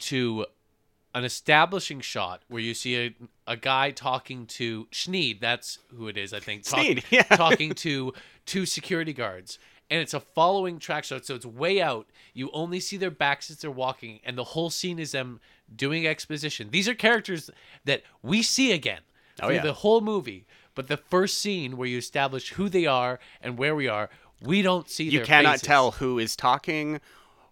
[0.00, 0.46] to
[1.14, 3.14] an establishing shot where you see a,
[3.46, 5.38] a guy talking to Schneed.
[5.38, 6.64] That's who it is, I think.
[6.64, 7.22] talk- yeah.
[7.22, 8.12] talking to
[8.46, 9.60] two security guards.
[9.88, 12.08] And it's a following track shot, so it's way out.
[12.32, 15.38] You only see their backs as they're walking, and the whole scene is them
[15.76, 16.70] doing exposition.
[16.72, 17.50] These are characters
[17.84, 19.02] that we see again
[19.42, 19.62] Oh, through yeah.
[19.62, 20.46] the whole movie.
[20.74, 24.60] But the first scene where you establish who they are and where we are, we
[24.62, 25.66] don't see You cannot faces.
[25.66, 27.00] tell who is talking,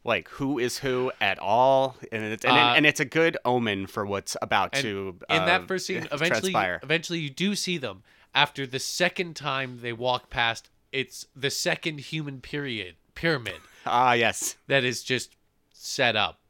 [0.04, 3.86] like who is who at all, and it's and, Uh, and it's a good omen
[3.86, 6.80] for what's about to in uh, that first scene eventually transpire.
[6.82, 8.02] eventually you do see them
[8.34, 14.56] after the second time they walk past it's the second human period pyramid Ah, yes.
[14.66, 15.36] that is just
[15.72, 16.40] set up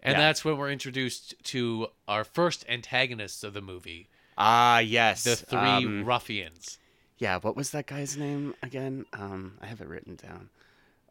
[0.00, 0.20] and Yeah.
[0.20, 5.24] that's when we're introduced to our first antagonists of the movie Ah, yes.
[5.24, 6.78] the three Um, ruffians
[7.18, 7.38] yeah.
[7.38, 9.04] What was that guy's name again?
[9.12, 10.50] Um, I have it written down.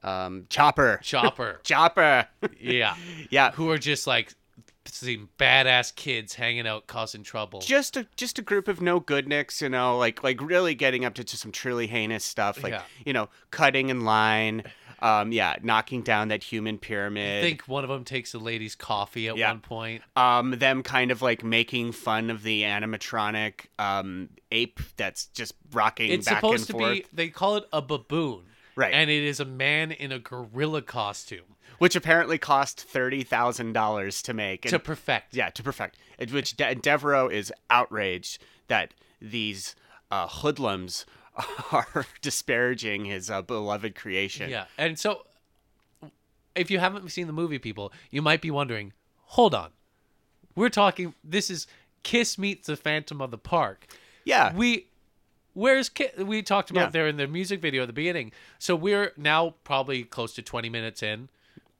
[0.03, 0.99] Um, Chopper.
[1.03, 2.27] chopper Chopper.
[2.59, 2.95] yeah
[3.29, 3.51] yeah.
[3.51, 4.33] who are just like
[4.85, 9.27] some badass kids hanging out causing trouble just a just a group of no good
[9.27, 12.73] nicks, you know, like like really getting up to just some truly heinous stuff, like
[12.73, 12.81] Yeah.
[13.05, 14.63] you know, cutting in line,
[15.01, 17.43] um, yeah, knocking down that human pyramid.
[17.43, 19.49] I think one of them takes a lady's coffee at Yeah.
[19.51, 25.25] one point um, them kind of like making fun of the animatronic um ape that's
[25.27, 28.43] just rocking it's back supposed and to forth, be they call it a baboon
[28.75, 28.93] Right.
[28.93, 34.21] and it is a man in a gorilla costume which apparently cost thirty thousand dollars
[34.23, 34.63] to make.
[34.63, 35.97] to And- perfect yeah, to perfect.
[36.31, 38.37] Which De- Devereaux is outraged
[38.67, 39.75] that these
[40.11, 41.05] uh, hoodlums
[41.71, 44.49] are disparaging his uh, beloved creation.
[44.49, 45.25] yeah and so
[46.55, 48.93] if you haven't seen the movie people you might be wondering
[49.25, 49.69] hold on.
[50.55, 51.67] We're talking this is
[52.03, 53.87] kiss meets the phantom of the park.
[54.25, 54.87] Yeah, we
[55.53, 56.89] where's Ki- we talked about Yeah.
[56.89, 58.33] there in the music video at the beginning.
[58.59, 61.29] So we're now probably close to 20 minutes in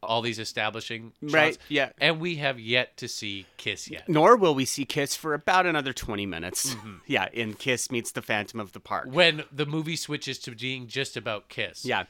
[0.04, 1.90] all these establishing shots, Right, yeah.
[2.00, 5.66] and we have yet to see kiss yet Nor will we see Kiss for about
[5.66, 6.74] another twenty minutes.
[6.74, 6.96] Mm-hmm.
[7.08, 9.08] Yeah, in Kiss meets the Phantom of the Park.
[9.12, 12.06] when the movie switches to being just about kiss Yeah,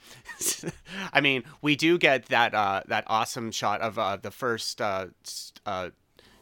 [1.13, 5.07] I mean, we do get that uh, that awesome shot of uh, the first uh,
[5.65, 5.89] uh,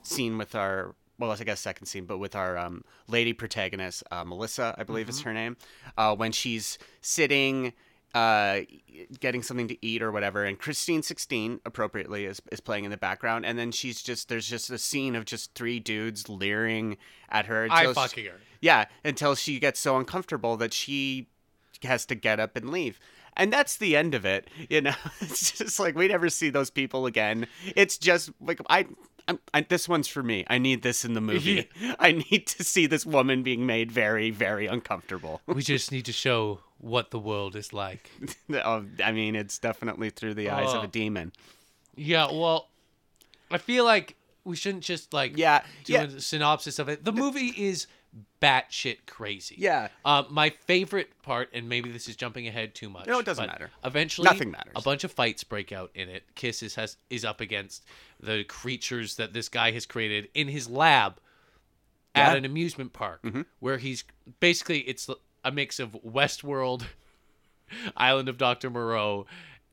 [0.03, 4.23] scene with our well, I guess second scene, but with our um, lady protagonist, uh,
[4.23, 5.57] Melissa, I believe is her name,
[5.97, 7.73] uh, when she's sitting.
[8.15, 8.61] Uh,
[9.19, 12.97] getting something to eat or whatever, and Christine sixteen appropriately is, is playing in the
[12.97, 16.97] background, and then she's just there's just a scene of just three dudes leering
[17.29, 17.67] at her.
[17.69, 18.39] I until she- fucking her.
[18.61, 21.27] yeah, until she gets so uncomfortable that she
[21.83, 22.99] has to get up and leave.
[23.37, 24.49] And that's the end of it.
[24.69, 27.45] You know, it's just like we never see those people again.
[27.75, 28.87] It's just like I.
[29.29, 30.43] I'm, I, this one's for me.
[30.47, 31.69] I need this in the movie.
[31.99, 35.41] I need to see this woman being made very, very uncomfortable.
[35.45, 38.09] we just need to show what the world is like.
[38.53, 40.83] Oh, I mean, it's definitely through the eyes of Oh.
[40.83, 41.31] a demon.
[41.95, 42.67] Yeah, well,
[43.51, 44.15] I feel like
[44.45, 46.03] we shouldn't just like Yeah, do yeah.
[46.03, 47.03] a synopsis of it.
[47.05, 47.87] The movie is
[48.41, 49.55] batshit crazy.
[49.57, 49.89] Yeah.
[50.03, 53.05] Uh, my favorite part, and maybe this is jumping ahead too much.
[53.07, 53.69] No, it doesn't but matter.
[53.83, 54.73] Eventually, Nothing matters.
[54.75, 56.23] A bunch of fights break out in it.
[56.35, 57.85] Kiss is has is up against
[58.19, 61.19] the creatures that this guy has created in his lab
[62.15, 62.21] Yeah.
[62.23, 62.31] Mm-hmm.
[62.31, 63.23] at an amusement park,
[63.59, 64.03] where he's
[64.39, 65.07] basically it's
[65.45, 66.83] a mix of Westworld,
[67.97, 68.69] Island of Dr.
[68.69, 69.25] Moreau,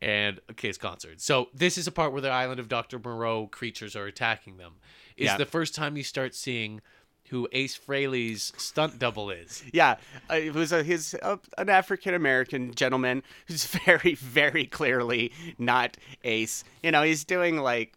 [0.03, 1.21] and a Kiss concert.
[1.21, 2.99] So this is a part where the Island of Dr.
[2.99, 4.75] Moreau creatures are attacking them.
[5.17, 5.39] Is Yeah.
[5.39, 6.83] the first time you start seeing
[7.31, 9.63] who Ace Frehley's stunt double is.
[9.73, 9.97] Yeah,
[10.31, 15.97] uh, it was a, his uh, an African American gentleman who's very, very clearly not
[16.25, 16.65] Ace.
[16.83, 17.97] You know, he's doing like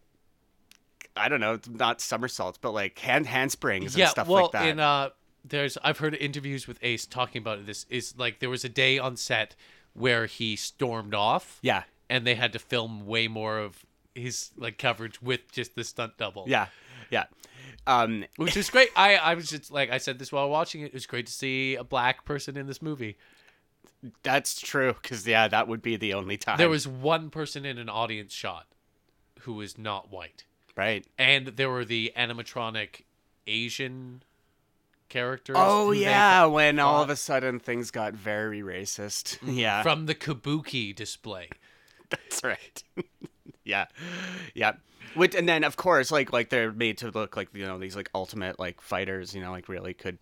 [1.16, 4.68] I don't know, not somersaults, but like hand handsprings and yeah, stuff well, like that.
[4.68, 5.10] in uh,
[5.44, 7.86] there's I've heard interviews with Ace talking about this.
[7.88, 9.54] Is like there was a day on set
[9.92, 11.58] where he stormed off.
[11.62, 15.84] yeah, and they had to film way more of his like coverage with just the
[15.84, 16.44] stunt double.
[16.48, 16.66] yeah,
[17.10, 17.24] yeah.
[17.90, 18.90] Um, which is great.
[18.94, 20.86] I I was just like I said this while watching it.
[20.86, 23.16] It was great to see a black person in this movie.
[24.22, 26.56] that's true because yeah, that would be the only time.
[26.58, 28.66] There was one person in an audience shot
[29.40, 30.44] who was not white,
[30.76, 31.04] right.
[31.18, 33.02] and there were the animatronic
[33.46, 34.22] Asian
[35.08, 35.56] characters.
[35.58, 39.38] Oh yeah, fought- when all of a sudden things got very racist.
[39.42, 41.48] Yeah, from the Kabuki display.
[42.10, 42.82] that's right.
[43.64, 43.86] yeah,
[44.54, 44.72] yeah.
[45.14, 47.96] Which and then of course like like they're made to look like you know these
[47.96, 49.34] like ultimate like fighters.
[49.34, 50.18] You know like really could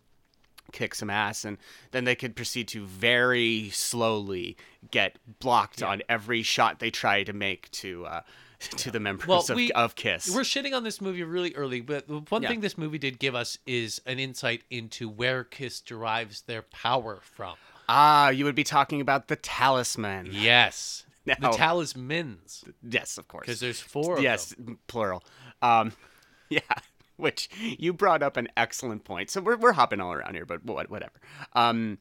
[0.72, 1.56] kick some ass and
[1.92, 4.54] then they could proceed to very slowly
[4.90, 8.20] get blocked on every shot they try to make to uh
[8.60, 11.80] to the members Well, of, we- of kiss We're shitting on this movie really early,
[11.80, 12.50] but the one Yeah.
[12.50, 17.20] thing this movie did give us is an insight into where Kiss derives their power
[17.22, 17.54] from.
[17.88, 21.06] ah you would be talking about the talisman Yes.
[21.40, 22.64] The talismans.
[22.82, 23.46] yes of course.
[23.46, 24.78] Because there's four of yes them.
[24.86, 25.22] plural.
[25.62, 25.92] Um
[26.48, 26.60] yeah
[27.16, 29.28] which you brought up an excellent point.
[29.30, 31.12] So we're, we're hopping all around here but whatever.
[31.54, 31.98] Um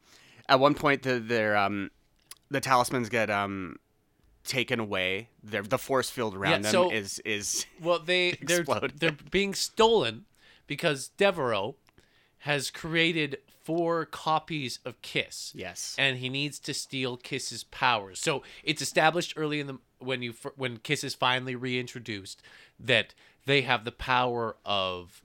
[0.50, 1.92] at one point the their um
[2.50, 3.78] the talismans get um
[4.44, 5.30] taken away.
[5.44, 8.64] Their the force field around Yeah, them so- is is Well, they they're
[8.96, 10.26] they're being stolen
[10.68, 11.76] because Devereaux
[12.40, 15.52] has created four copies of Kiss.
[15.56, 18.18] yes and he needs to steal Kiss's powers.
[18.20, 22.42] So it's established early in the when you when Kiss is finally reintroduced
[22.80, 23.14] that
[23.46, 25.22] they have the power of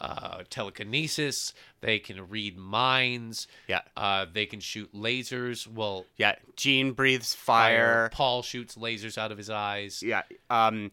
[0.00, 1.54] uh, telekinesis.
[1.80, 3.46] They can read minds.
[3.68, 3.82] Yeah.
[3.96, 5.66] Uh, they can shoot lasers.
[5.66, 7.76] Well, yeah gene breathes fire.
[7.76, 10.02] fire, Paul shoots lasers out of his eyes.
[10.02, 10.90] yeah um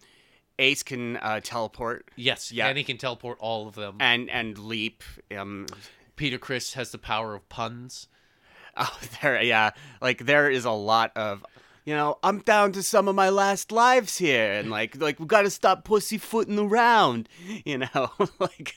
[0.60, 2.52] ace can uh, teleport Yes.
[2.52, 2.68] Yeah.
[2.68, 3.96] And he can teleport all of them.
[4.00, 5.04] and and leap
[5.38, 5.66] um
[6.20, 8.08] Peter Criss has the power of puns.
[8.82, 9.72] Oh, there, yeah.
[10.00, 11.46] Like there is a lot of,
[11.84, 15.26] you know, I'm down to some of my last lives here, and like, like we
[15.26, 17.28] got to stop pussyfooting around,
[17.66, 18.76] you know, like,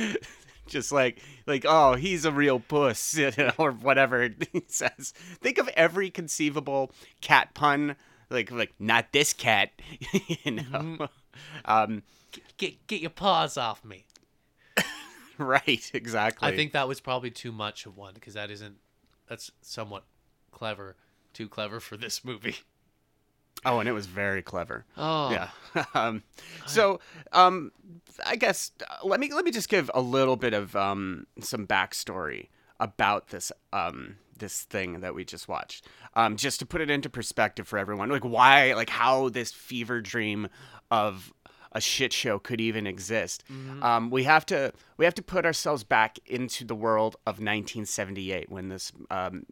[0.66, 5.12] just like, like, oh, he's a real puss, you know, or whatever he says.
[5.40, 7.94] Think of every conceivable cat pun,
[8.30, 9.70] like, like not this cat,
[10.42, 11.08] you know.
[11.64, 12.02] Um,
[12.56, 14.04] Get get your paws off me.
[15.44, 16.48] right, exactly.
[16.48, 18.76] I think that was probably too much of one because that isn't.
[19.28, 20.04] That's somewhat
[20.50, 20.96] clever.
[21.32, 22.56] Too clever for this movie.
[23.64, 24.84] Oh, and it was very clever.
[24.96, 25.30] Oh.
[25.30, 25.84] Yeah.
[25.94, 26.22] um,
[26.66, 27.00] so,
[27.32, 27.72] um,
[28.24, 31.66] I guess uh, let me let me just give a little bit of um, some
[31.66, 32.48] backstory
[32.80, 37.08] about this um, this thing that we just watched, um, just to put it into
[37.10, 40.48] perspective for everyone, like why, like how this fever dream
[40.90, 41.32] of
[41.72, 43.44] a shit show could even exist.
[43.82, 48.50] Um, we have to we have to put ourselves back into the world of 1978
[48.50, 49.44] when this um,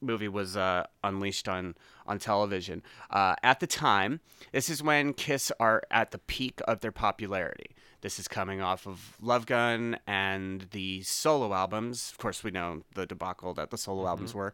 [0.00, 1.74] movie was uh, unleashed on
[2.06, 2.82] on television.
[3.10, 4.20] Uh, at the time,
[4.52, 7.74] this is when Kiss are at the peak of their popularity.
[8.02, 12.10] This is coming off of Love Gun and the solo albums.
[12.12, 14.52] Of course, we know the debacle that the solo albums were.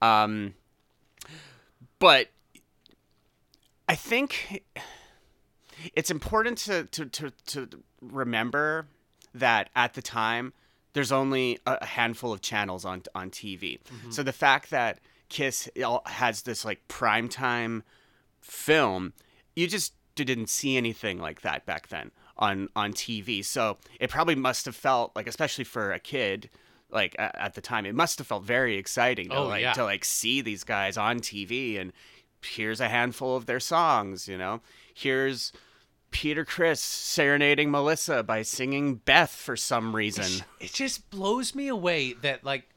[0.00, 0.54] Um,
[1.98, 2.28] but
[3.88, 4.62] I think
[5.94, 7.68] it's important to, to, to, to
[8.00, 8.86] remember
[9.34, 10.52] that at the time
[10.94, 13.78] there's only a handful of channels on on TV.
[13.82, 14.10] Mm-hmm.
[14.10, 15.68] So the fact that Kiss
[16.06, 17.82] has this like primetime
[18.40, 19.12] film,
[19.54, 23.44] you just didn't see anything like that back then on on TV.
[23.44, 26.48] So it probably must have felt like, especially for a kid,
[26.90, 29.74] like at, at the time, it must have felt very exciting to Oh, like yeah.
[29.74, 31.92] to like see these guys on TV and
[32.42, 34.28] here's a handful of their songs.
[34.28, 34.62] You know,
[34.94, 35.52] here's.
[36.10, 40.44] Peter Criss serenading Melissa by singing Beth for some reason.
[40.60, 42.68] It just blows me away that like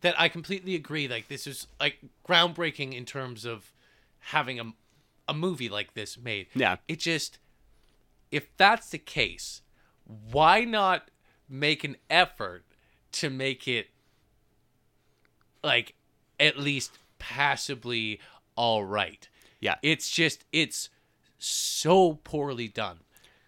[0.00, 1.08] that I completely agree.
[1.08, 3.72] Like this is like groundbreaking in terms of
[4.20, 4.72] having a
[5.28, 6.46] a movie like this made.
[6.54, 6.76] Yeah.
[6.88, 7.38] It just
[8.30, 9.62] if that's the case,
[10.04, 11.10] why not
[11.48, 12.64] make an effort
[13.12, 13.88] to make it
[15.62, 15.94] like
[16.38, 18.20] at least passably
[18.56, 19.28] all right?
[19.60, 19.76] Yeah.
[19.82, 20.88] It's just it's
[21.38, 22.98] so poorly done.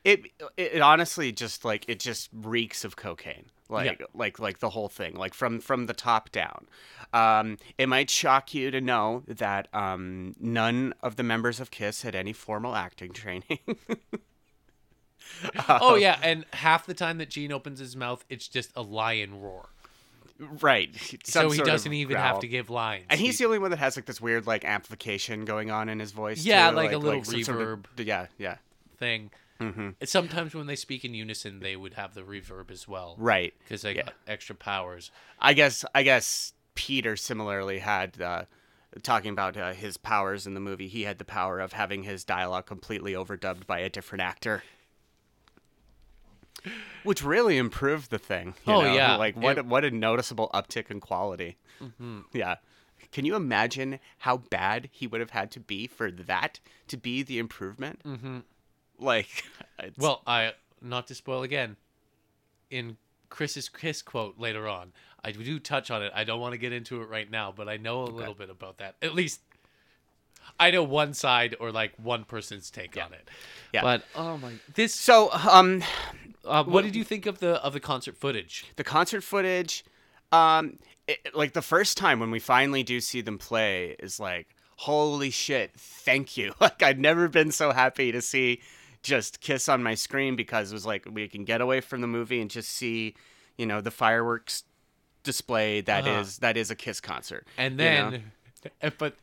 [0.05, 0.21] it,
[0.57, 4.07] it it honestly just like it just reeks of cocaine like Yeah.
[4.15, 6.67] like like the whole thing like from from the top down
[7.13, 12.03] um it might shock you to know that um none of the members of kiss
[12.03, 13.59] had any formal acting training
[15.69, 19.41] Oh yeah, and half the time that Gene opens his mouth, it's just a lion
[19.41, 19.69] roar.
[20.61, 20.91] Right
[21.25, 23.05] so he doesn't even have to give lines.
[23.11, 25.89] and he's He- the only one that has like this weird like amplification going on
[25.89, 27.85] in his voice Yeah, too, like a little some sort of- reverb.
[28.07, 28.57] yeah yeah
[28.99, 29.31] thing.
[29.61, 29.91] Mm-hmm.
[30.01, 33.53] And Sometimes when they speak in unison, they would have the reverb as well, right
[33.59, 34.05] Because they Yeah.
[34.05, 35.11] got extra powers.
[35.39, 38.45] I guess I guess Peter similarly had uh,
[39.03, 40.89] talking about uh, his powers in the movie.
[40.89, 44.63] He had the power of having his dialogue completely overdubbed by a different actor,
[47.05, 48.55] which really improved the thing.
[48.67, 48.93] Oh, know?
[48.95, 49.17] yeah.
[49.17, 51.57] like what It- what a noticeable uptick in quality.
[51.83, 52.21] Mm-hmm.
[52.33, 52.57] Yeah.
[53.13, 57.23] Can you imagine how bad he would have had to be for that to be
[57.23, 58.01] the improvement?
[58.05, 58.39] Mm-hmm.
[58.99, 59.45] Like,
[59.79, 61.77] it's- Well, I not to spoil again.
[62.71, 62.97] In
[63.31, 64.93] Chris's kiss quote later on.
[65.25, 66.13] I do touch on it.
[66.15, 68.49] I don't want to get into it right now, but I know a little bit
[68.51, 68.97] about that.
[69.03, 69.41] At least
[70.59, 73.29] I know one side or like one person's take on it.
[73.73, 73.83] Yeah.
[73.83, 74.95] But oh my, this.
[74.95, 75.83] So, um,
[76.45, 78.65] Uh, what did you think of the of the concert footage?
[78.77, 79.85] the concert footage,
[80.33, 84.49] um, it, like the first time when we finally do see them play is like,
[84.77, 86.53] holy shit, thank you.
[86.61, 88.61] Like I'd never been so happy to see
[89.03, 92.07] just Kiss on my screen because it was like we can get away from the
[92.07, 93.15] movie and just see,
[93.59, 94.65] you know, the fireworks
[95.23, 96.39] display that is Uh-huh.
[96.41, 97.47] that is a Kiss concert.
[97.59, 98.11] And you know?
[98.81, 99.17] then, but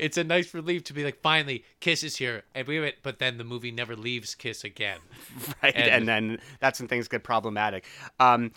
[0.00, 2.96] it's a nice relief to be like, finally, Kiss is here, and we went.
[3.02, 4.98] But then the movie never leaves Kiss again.
[5.62, 7.84] right and, And- then that's when things get problematic
[8.18, 8.50] um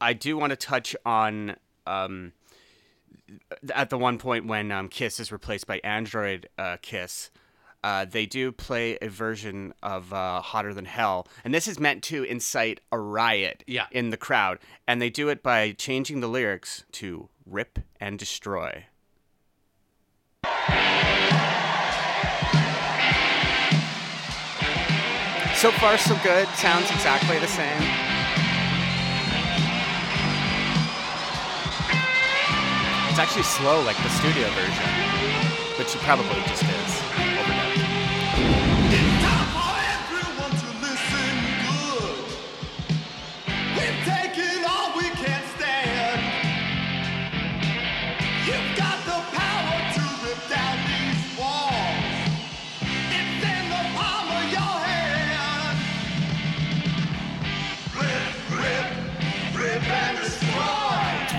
[0.00, 2.32] i do want to touch on um
[3.74, 7.30] at the one point when um, kiss is replaced by android uh, kiss
[7.84, 12.02] uh, they do play a version of uh, hotter than hell and this is meant
[12.02, 13.86] to incite a riot Yeah.
[13.92, 18.84] in the crowd and they do it by changing the lyrics to rip and destroy
[25.58, 26.46] So far, so good.
[26.50, 27.82] Sounds exactly the same.
[33.10, 34.88] It's actually slow, like the studio version,
[35.76, 36.97] which it probably just is.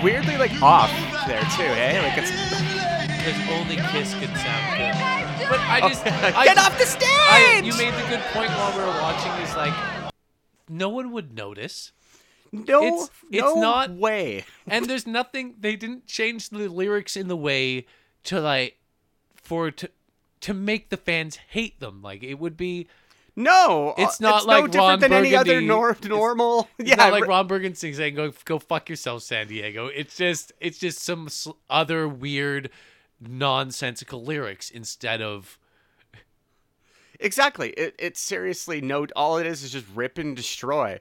[0.02, 0.90] Weirdly like off
[1.26, 2.00] there too, eh?
[2.02, 5.48] Like it's Because only Kiss could sound good.
[5.48, 7.08] But I just I get off the stage.
[7.08, 9.32] I, you made the good point while we were watching.
[9.42, 9.74] Is like
[10.68, 11.92] no one would notice,
[12.52, 14.44] no, it's- it's no not- way.
[14.66, 15.54] and there's nothing.
[15.58, 17.86] They didn't change the lyrics in the way
[18.24, 18.78] to like
[19.34, 19.90] for to
[20.42, 22.00] to make the fans hate them.
[22.02, 22.86] Like it would be.
[23.36, 26.68] No, It's uh, not it's like no different Ron than any other nor- normal.
[26.78, 30.52] It's yeah, not like Ron Burgundy saying "Go go fuck yourself, San Diego." It's just
[30.60, 31.28] it's just some
[31.68, 32.70] other weird,
[33.20, 35.58] nonsensical lyrics instead of
[37.18, 37.70] Exactly.
[37.70, 39.06] It, it's seriously no.
[39.14, 40.98] All it is is just rip and destroy.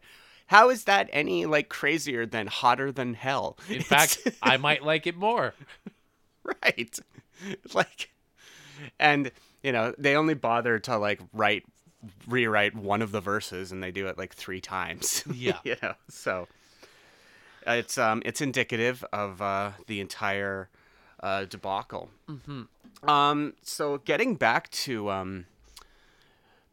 [0.48, 3.58] How is that any like crazier than hotter than hell?
[3.70, 5.54] In It's- fact, I might like it more.
[6.44, 7.00] right.
[7.74, 8.10] Like,
[9.00, 9.32] and
[9.64, 11.64] you know they only bother to like write,
[12.28, 15.24] rewrite one of the verses, and they do it like three times.
[15.34, 15.58] Yeah.
[15.64, 15.94] you know.
[16.10, 16.48] So
[17.68, 20.70] it's um it's indicative of uh, the entire
[21.22, 22.10] uh, debacle.
[22.30, 23.10] Mm-hmm.
[23.10, 23.54] Um.
[23.62, 25.46] So getting back to um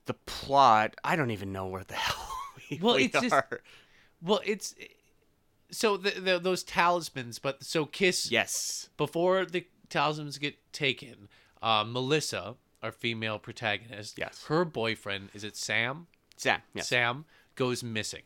[0.06, 2.28] the plot, I don't even know where the hell
[2.70, 3.60] we, Well, we it's just- are.
[4.22, 4.74] Well, it's
[5.70, 8.88] so the, the, those talismans, but so Kiss Yes.
[8.96, 11.28] before the talismans get taken,
[11.60, 12.54] uh, Melissa,
[12.86, 14.44] our female protagonist, Yes.
[14.48, 16.06] her boyfriend is it Sam?
[16.36, 16.62] Sam.
[16.74, 16.88] Yes.
[16.88, 18.22] Sam goes missing,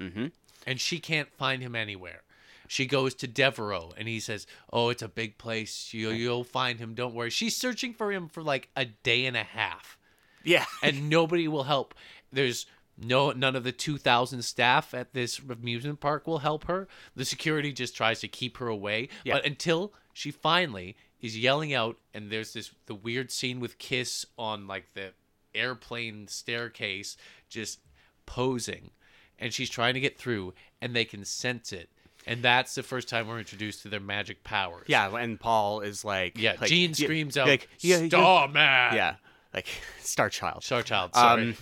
[0.00, 0.26] Mm-hmm.
[0.66, 2.22] and she can't find him anywhere.
[2.66, 5.92] She goes to Devereaux, and he says, "Oh, it's a big place.
[5.92, 6.94] You, you'll find him.
[6.94, 9.98] Don't worry." She's searching for him for like a day and a half.
[10.42, 10.64] Yeah.
[10.82, 11.94] and nobody will help.
[12.32, 12.66] There's
[12.96, 16.88] no none of the 2000 staff at this amusement park will help her.
[17.14, 19.08] The security just tries to keep her away.
[19.24, 19.34] Yeah.
[19.34, 24.26] But until she finally is yelling out and there's this the weird scene with Kiss
[24.36, 25.14] on like the
[25.54, 27.16] airplane staircase
[27.48, 27.80] just
[28.26, 28.90] posing
[29.38, 31.88] and she's trying to get through and they can sense it.
[32.26, 34.84] And that's the first time we're introduced to their magic powers.
[34.86, 38.94] Yeah, and Paul is like, Yeah, like, Gene screams out, like, yeah, yeah, Star Man!
[38.94, 39.14] yeah,
[39.54, 39.66] like
[40.00, 40.62] Star Child.
[40.62, 41.42] Star Child, sorry.
[41.42, 41.56] Um,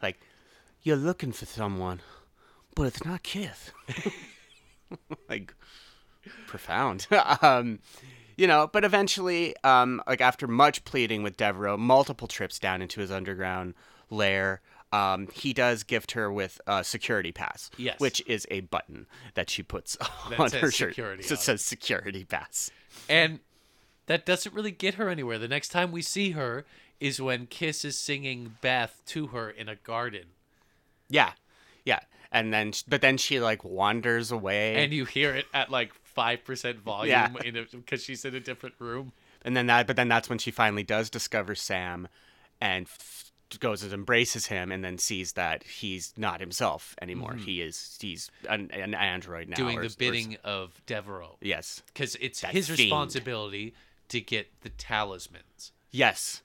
[0.00, 0.20] like
[0.84, 2.00] you're looking for someone,
[2.76, 3.72] but it's not Kith.
[5.28, 5.54] like
[6.46, 7.08] profound.
[7.42, 7.80] um,
[8.42, 13.00] you know, but eventually, um, like after much pleading with Devereaux, multiple trips down into
[13.00, 13.74] his underground
[14.10, 14.60] lair.
[14.92, 17.98] Um, he does gift her with a security pass, Yes.
[17.98, 19.96] which is a button that she puts
[20.28, 20.90] That on her shirt.
[20.90, 21.42] security So it it.
[21.42, 22.70] says security pass.
[23.08, 23.40] And
[24.04, 25.38] that doesn't really get her anywhere.
[25.38, 26.66] The next time we see her
[27.00, 30.26] is when Kiss is singing Beth to her in a garden.
[31.08, 31.32] Yeah,
[31.86, 32.00] yeah,
[32.30, 36.76] and then but then she like wanders away, And you hear it at like 5%
[36.80, 37.28] volume Yeah.
[37.72, 39.12] because she's in a different room.
[39.44, 42.08] and then that but then that's when she finally does discover Sam,
[42.60, 47.34] and f- goes and embraces him, and then sees that he's not himself anymore.
[47.34, 49.64] He is he's an, an android now, Mm-hmm.
[49.64, 51.36] doing or- the or- bidding of Devereaux.
[51.40, 52.78] yes, Because it's That his fiend.
[52.78, 53.74] responsibility
[54.08, 55.72] to get the talismans.
[55.90, 56.42] yes,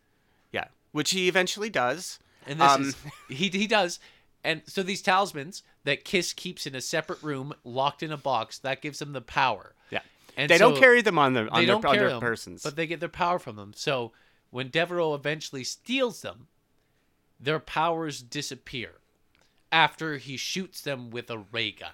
[0.51, 2.19] yeah, which he eventually does.
[2.45, 2.95] And this Um, is
[3.29, 3.99] he he does,
[4.47, 8.57] And so these talismans that Kiss keeps in a separate room, locked in a box,
[8.59, 9.73] that gives them the power.
[9.89, 9.99] Yeah.
[10.37, 12.63] And they don't carry them on their on their, on their them, persons.
[12.63, 13.73] but they get their power from them.
[13.75, 14.13] So
[14.49, 16.47] when Devereaux eventually steals them,
[17.39, 18.91] their powers disappear
[19.71, 21.91] after he shoots them with a ray gun.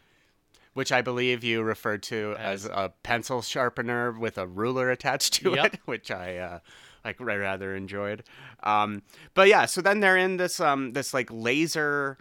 [0.74, 5.34] which I believe you referred to as, As- a pencil sharpener with a ruler attached
[5.42, 5.74] to Yep.
[5.74, 6.60] it, which I uh,
[7.04, 8.24] like ra- rather enjoyed.
[8.64, 9.02] Um,
[9.34, 12.18] but yeah, so then they're in this um this like laser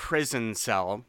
[0.00, 1.04] prison cell,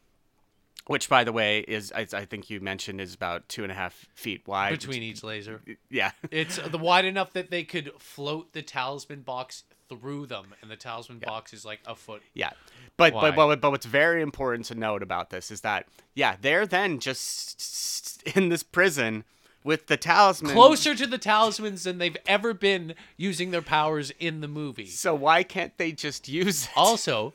[0.86, 3.74] which by the way is I, I think you mentioned is about two and a
[3.74, 5.62] half feet wide between each laser.
[5.88, 10.70] Yeah, It's the wide enough that they could float the talisman box through them, and
[10.70, 12.20] the talisman box is like a foot.
[12.34, 12.50] Yeah.
[12.98, 16.66] But, but but but what's very important to note about this is that yeah they're
[16.66, 19.24] then just in this prison
[19.64, 24.42] with the talisman Closer to the talismans than they've ever been using their powers in
[24.42, 24.86] the movie.
[24.86, 26.70] So why can't they just use it?
[26.76, 27.32] Also,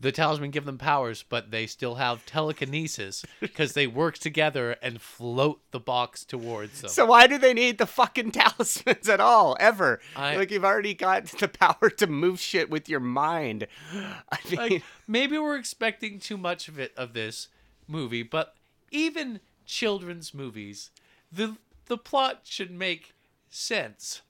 [0.00, 5.00] the talisman give them powers, but they still have telekinesis because they work together and
[5.00, 6.90] float the box towards them.
[6.90, 10.00] So why do they need the fucking talismans at all ever?
[10.16, 13.66] I- like you've already got the power to move shit with your mind.
[13.92, 17.48] I mean, like maybe we're expecting too much of it of this
[17.86, 18.54] movie, but
[18.90, 20.90] even children's movies,
[21.32, 23.14] the the plot should make
[23.50, 24.22] sense.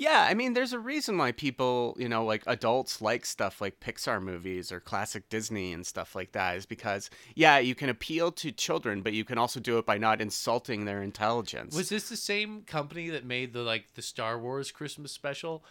[0.00, 3.80] Yeah, I mean, there's a reason why people, you know, like adults like stuff like
[3.80, 8.32] Pixar movies or classic Disney and stuff like that, is because yeah, you can appeal
[8.32, 11.76] to children, but you can also do it by not insulting their intelligence.
[11.76, 15.62] Was this the same company that made the like the Star Wars Christmas special?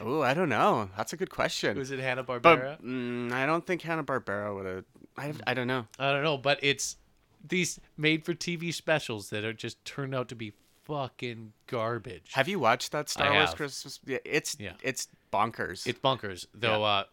[0.00, 0.88] oh, I don't know.
[0.96, 1.76] That's a good question.
[1.76, 2.80] Was it Hanna Barbera?
[2.80, 4.84] mm, I don't think Hanna Barbera would have.
[5.18, 5.88] I, I don't know.
[5.98, 6.96] I don't know, but it's
[7.44, 10.52] these made for TV specials that are just turned out to be
[10.84, 12.32] fucking garbage.
[12.34, 13.56] Have you watched that Star I Wars have.
[13.56, 14.00] Christmas?
[14.06, 14.72] Yeah, it's Yeah.
[14.82, 15.86] it's bonkers.
[15.86, 16.46] It's bonkers.
[16.54, 17.04] Though uh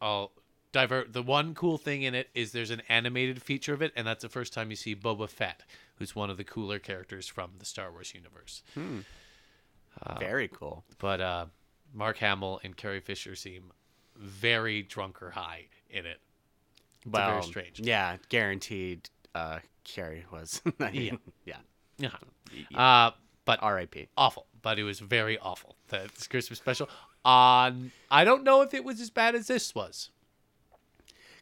[0.00, 0.32] I'll
[0.72, 4.06] divert the one cool thing in it is there's an animated feature of it, and
[4.06, 5.62] that's the first time you see Boba Fett,
[5.96, 8.62] who's one of the cooler characters from the Star Wars universe.
[10.18, 10.84] very cool.
[10.98, 11.46] But uh
[11.94, 13.72] Mark Hamill and Carrie Fisher seem
[14.16, 16.20] very drunk or high in it.
[17.04, 17.80] It's well, very strange.
[17.80, 19.10] Yeah, guaranteed.
[19.34, 20.62] Uh, Carrie was.
[20.80, 21.56] I mean, yeah.
[21.56, 21.56] Yeah.
[22.74, 23.10] Uh
[23.44, 24.08] but R.I.P.
[24.16, 25.76] awful, but it was very awful.
[25.88, 26.88] The this Christmas special.
[27.24, 27.70] Uh,
[28.10, 30.10] I don't know if it was as bad as this was.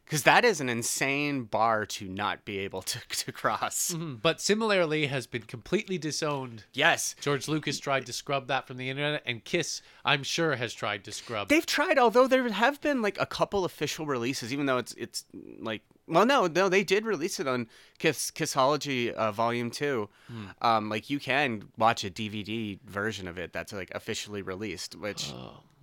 [0.05, 3.93] Because that is an insane bar to not be able to to cross.
[3.93, 6.65] But similarly has been completely disowned.
[6.73, 10.73] Yes, George Lucas tried to scrub that from the internet, and Kiss, I'm sure, has
[10.73, 11.47] tried to scrub.
[11.49, 11.97] they've tried.
[11.97, 15.25] Although there have been like a couple official releases, even though it's it's
[15.59, 20.09] like well, no, no, they did release it on Kiss Kissology uh, Volume Two.
[20.27, 20.45] Hmm.
[20.61, 25.31] Um, like you can watch a DVD version of it that's like officially released, which.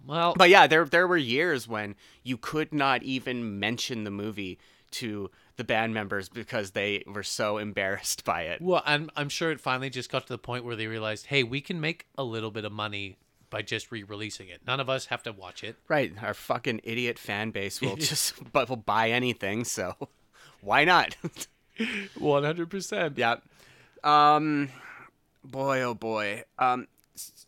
[0.09, 1.95] Well, But yeah, there there were years when
[2.25, 4.59] you could not even mention the movie
[4.93, 8.61] to the band members because they were so embarrassed by it.
[8.63, 11.43] well, I'm I'm sure it finally just got to the point where they realized, hey,
[11.45, 13.17] we can make a little bit of money
[13.51, 14.61] by just re-releasing it.
[14.67, 15.77] None of us have to watch it.
[15.89, 19.95] Right, our fucking idiot fan base will just but will buy anything, so
[20.61, 21.17] why not?
[22.19, 23.19] One hundred percent.
[23.19, 23.37] yeah.
[24.05, 24.71] Um
[25.45, 26.45] boy oh boy.
[26.59, 27.47] Um s-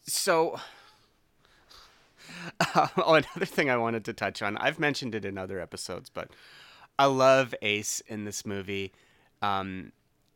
[2.73, 4.57] so oh, another thing I wanted to touch on.
[4.57, 6.31] I've mentioned it in other episodes, but
[6.99, 8.93] I love Ace in this movie.
[9.43, 9.93] Um,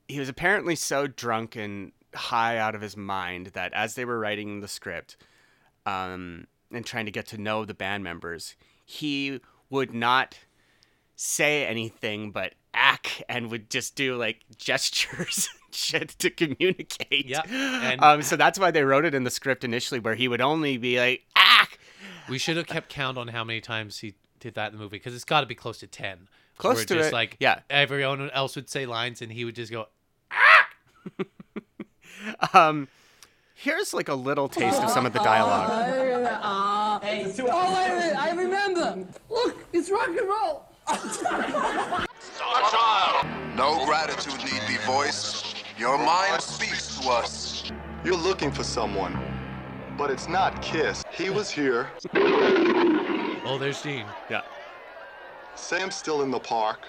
[0.09, 4.19] he was apparently so drunk and high out of his mind that as they were
[4.19, 5.17] writing the script
[5.87, 9.41] um, and trying to get to know the band members, he
[9.71, 10.39] would not
[11.17, 17.27] say anything but act and would just do like gestures and shit to communicate.
[17.27, 20.29] Yeah, and- um, so that's why they wrote it in the script initially, where he
[20.29, 21.79] would only be like act.
[22.29, 24.97] We should have kept count on how many times he did that in the movie
[24.97, 26.29] because it's got to be close to ten.
[26.59, 27.61] Close where to just it, Like yeah.
[27.69, 29.87] everyone else would say lines and he would just go.
[32.55, 32.89] Um,
[33.55, 36.21] here's like a little taste of some of the dialogue.
[36.47, 39.07] Oh, wait a minute, I remember.
[39.29, 40.65] Look, it's rock and roll.
[43.57, 45.65] No gratitude need be voiced.
[45.79, 47.73] Your mind speaks to us.
[48.05, 49.19] You're looking for someone,
[49.97, 51.03] but it's not Kiss.
[51.11, 51.89] He was here.
[52.15, 54.05] Oh, there's Dean.
[54.29, 54.43] Yeah.
[55.55, 56.81] Sam's still in the park.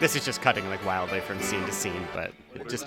[0.00, 2.86] This is just cutting like wildly from scene to scene, but it just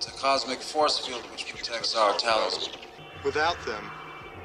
[0.00, 2.74] It's a cosmic force field which protects our talisman.
[3.22, 3.90] Without them,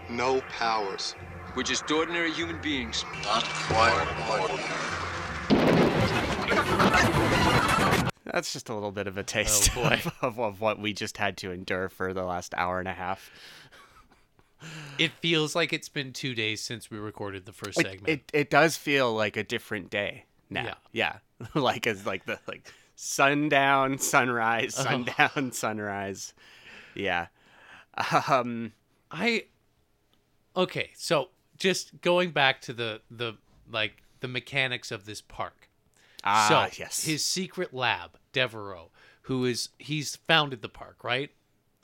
[0.10, 1.16] no powers.
[1.56, 3.06] We're just ordinary human beings.
[3.24, 4.60] Not quite ordinary.
[8.26, 10.92] that's just a little bit of a oh, taste Oh, of, of, of what we
[10.92, 13.32] just had to endure for the last hour and a half.
[15.00, 18.10] It feels like it's been two days since we recorded the first It, segment.
[18.10, 20.76] it it does feel like a different day now.
[20.92, 21.20] Yeah,
[21.54, 24.90] like as like the like sundown, sunrise, Uh-huh.
[25.06, 26.34] sundown, sunrise.
[26.96, 27.28] Yeah.
[28.28, 28.74] Um.
[29.12, 29.46] I
[30.56, 33.34] okay, so just going back to the the
[33.72, 35.70] like the mechanics of this park.
[36.24, 37.04] Ah, so yes.
[37.06, 38.90] his secret lab, Devereaux,
[39.24, 41.32] who is he's founded the park, right?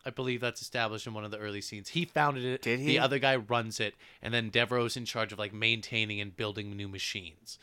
[0.04, 1.90] I believe that's established in one of the early scenes.
[1.90, 2.64] He founded it.
[2.64, 2.88] Did he?
[2.88, 6.76] The other guy runs it, and then Devereaux's in charge of like maintaining and building
[6.76, 7.60] new machines.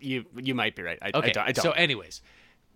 [0.00, 0.98] You you might be right.
[1.02, 1.28] I, Okay.
[1.28, 1.48] I don't.
[1.48, 1.62] I don't.
[1.62, 2.22] So, anyways,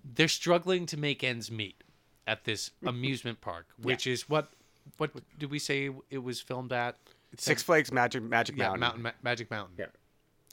[0.05, 1.83] they're struggling to make ends meet
[2.27, 4.51] at this amusement park, which is what
[4.99, 6.97] what did we say it was filmed at?
[7.37, 8.81] Six Flags Magic Magic Yeah, Mountain.
[8.81, 9.77] Mountain Ma- Magic Mountain.
[9.79, 9.87] Yeah.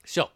[0.05, 0.29] So,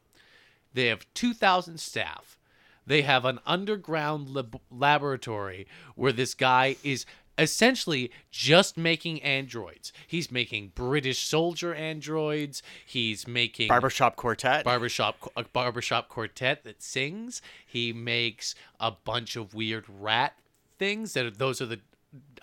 [0.74, 2.38] they have 2,000 staff.
[2.86, 7.06] They have an underground lab- laboratory where this guy is
[7.38, 9.92] essentially just making androids.
[10.08, 12.62] He's making British soldier androids.
[12.86, 14.64] He's making Barbershop Quartet.
[14.64, 17.42] barbershop a barbershop quartet that sings.
[17.66, 20.36] He makes a bunch of weird rat
[20.78, 21.80] things that are, those are the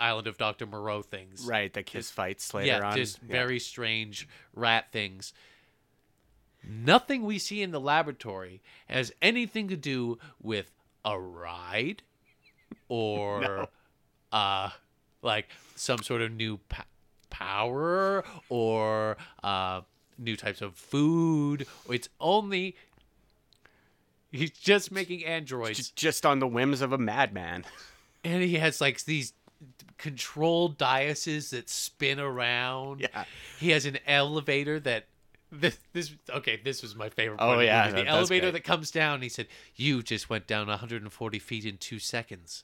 [0.01, 0.67] Island of Dr.
[0.67, 1.45] Moreau things.
[1.47, 1.73] right.
[1.73, 2.97] The kiss fights later Yeah, on.
[2.97, 3.33] just Yeah.
[3.33, 5.33] very strange rat things.
[6.63, 10.71] Nothing we see in the laboratory has anything to do with
[11.05, 12.03] a ride
[12.89, 13.69] or
[14.33, 14.71] uh
[15.23, 16.59] like some sort of new
[17.31, 19.81] power or uh
[20.19, 21.67] new types of food.
[21.89, 22.77] It's only
[24.31, 27.65] he's just making androids just on the whims of a madman.
[28.25, 29.33] and he has like these
[29.99, 33.01] controlled diases that spin around.
[33.01, 33.25] Yeah.
[33.59, 35.07] He has an elevator that
[35.53, 37.59] this this okay, this was my favorite Oh, part.
[37.59, 39.21] the yeah, the that's elevator that comes down.
[39.21, 42.63] He said, "You just went down 140 feet in two seconds,"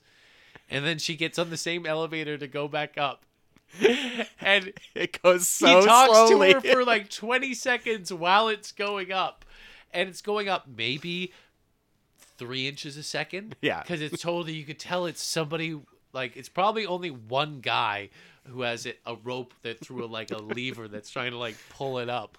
[0.69, 3.23] and then she gets on the same elevator to go back up,
[4.41, 6.53] and It goes so he talks slowly.
[6.53, 9.45] to her for like 20 seconds while it's going up,
[9.93, 11.31] and it's going up maybe
[12.37, 13.55] three inches a second.
[13.61, 13.81] Yeah.
[13.81, 15.79] because it's totally you could tell it's somebody
[16.13, 18.09] like it's probably only one guy
[18.47, 21.55] who has it a rope that through a, like a lever that's trying to like
[21.69, 22.37] pull it up.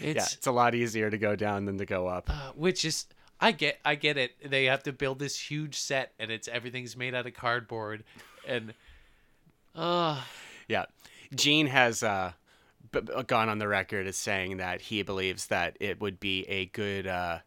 [0.00, 2.28] It's yeah, it's a lot easier to go down than to go up.
[2.28, 3.06] uh, which is
[3.42, 4.32] I get I get it.
[4.48, 8.04] They have to build this huge set and it's everything's made out of cardboard
[8.46, 8.72] and
[9.74, 10.22] uh
[10.68, 10.84] Yeah.
[11.34, 12.32] Gene has uh,
[12.90, 16.66] b- gone on the record as saying that he believes that it would be a
[16.66, 17.38] good uh,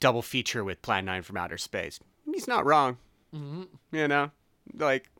[0.00, 2.00] double feature with Plan 9 from Outer Space.
[2.24, 2.96] He's not wrong.
[3.34, 3.64] Mm-hmm.
[3.92, 4.30] You know?
[4.74, 5.10] Like,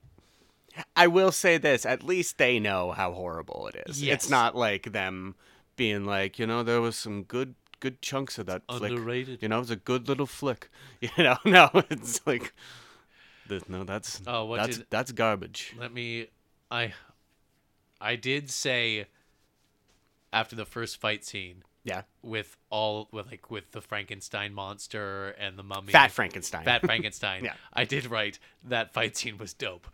[0.96, 4.02] I will say this at least they know how horrible it is.
[4.02, 4.14] Yes.
[4.14, 5.34] It's not like them
[5.76, 8.92] being like, you know, there was some good good chunks of that flick.
[8.92, 9.42] Underrated.
[9.42, 10.70] You know, it was a good little flick.
[11.00, 12.52] You know, no, it's like,
[13.68, 15.74] no, that's Oh, that's did- that's garbage.
[15.78, 16.28] let me
[16.70, 16.92] I
[18.00, 19.06] I did say
[20.32, 25.58] after the first fight scene Yeah, with all with like with the Frankenstein monster and
[25.58, 26.64] the mummy Fat Frankenstein.
[26.64, 27.42] Fat Frankenstein.
[27.44, 27.54] Yeah.
[27.72, 29.88] I did write that fight scene was dope.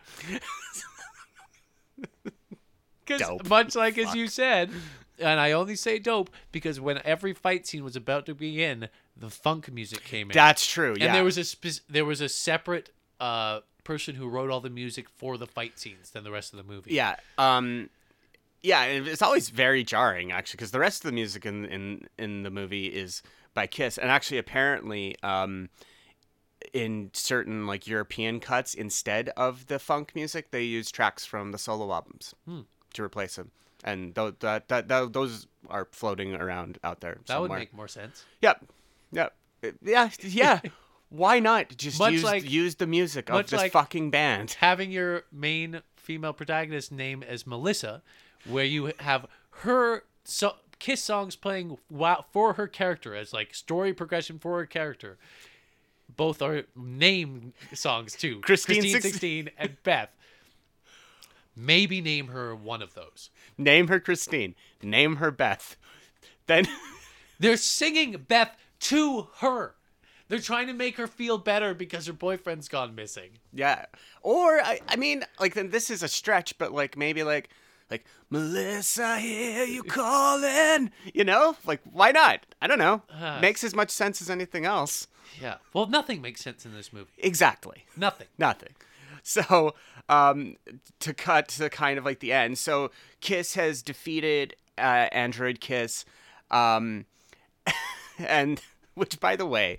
[3.04, 3.48] Because Dope.
[3.48, 4.70] much like as you said,
[5.18, 9.30] and I only say dope because when every fight scene was about to begin, the
[9.30, 10.34] funk music came in.
[10.34, 10.94] That's true.
[10.98, 11.06] Yeah.
[11.06, 12.90] and there was a spec- there was a separate
[13.20, 16.56] uh, person who wrote all the music for the fight scenes than the rest of
[16.58, 16.92] the movie.
[16.92, 17.16] yeah.
[17.38, 17.88] Um,
[18.62, 18.84] yeah.
[18.84, 22.50] It's always very jarring, actually, because the rest of the music in in in the
[22.50, 23.22] movie is
[23.54, 25.68] by Kiss, and actually, apparently, um,
[26.72, 31.58] in certain like European cuts, instead of the funk music, they use tracks from the
[31.58, 32.62] solo albums Hmm.
[32.94, 33.50] to replace them,
[33.86, 37.18] and th- that, that that those are floating around out there.
[37.26, 38.24] that would make more sense.
[38.42, 38.66] Yep.
[39.12, 39.34] Yep.
[39.82, 40.10] Yeah.
[40.20, 40.60] Yeah.
[41.08, 44.56] Why not just Much use like- use the music of this like- fucking band?
[44.58, 48.02] having your main female protagonist name as Melissa,
[48.44, 49.26] where you have
[49.62, 54.66] her so- Kiss songs playing wow for her character as like story progression for her
[54.66, 55.16] character.
[56.16, 58.40] Both are name songs too.
[58.42, 60.10] Christine Christine 16 16 and Beth.
[61.56, 63.30] Maybe name her one of those.
[63.56, 64.54] Name her Christine.
[64.82, 65.76] Name her Beth.
[66.46, 66.66] Then
[67.40, 69.74] They're singing Beth to her.
[70.28, 73.30] They're trying to make her feel better because her boyfriend's gone missing.
[73.52, 73.86] yeah.
[74.22, 77.48] Or I I mean like then this is a stretch, but like maybe like
[77.90, 80.90] like Melissa, I hear you calling.
[81.14, 82.44] You know, like why not?
[82.60, 83.02] I don't know.
[83.10, 83.38] Uh.
[83.40, 85.06] Makes as much sense as anything else.
[85.40, 85.56] Yeah.
[85.72, 87.10] Well, nothing makes sense in this movie.
[87.18, 87.84] Exactly.
[87.96, 88.26] Nothing.
[88.38, 88.70] Nothing.
[89.28, 89.74] So,
[90.08, 90.54] um,
[91.00, 92.58] to cut to kind of like the end.
[92.58, 96.04] So, Kiss has defeated uh, Android Kiss,
[96.52, 97.06] um,
[98.20, 98.60] and
[98.94, 99.78] which, by the way,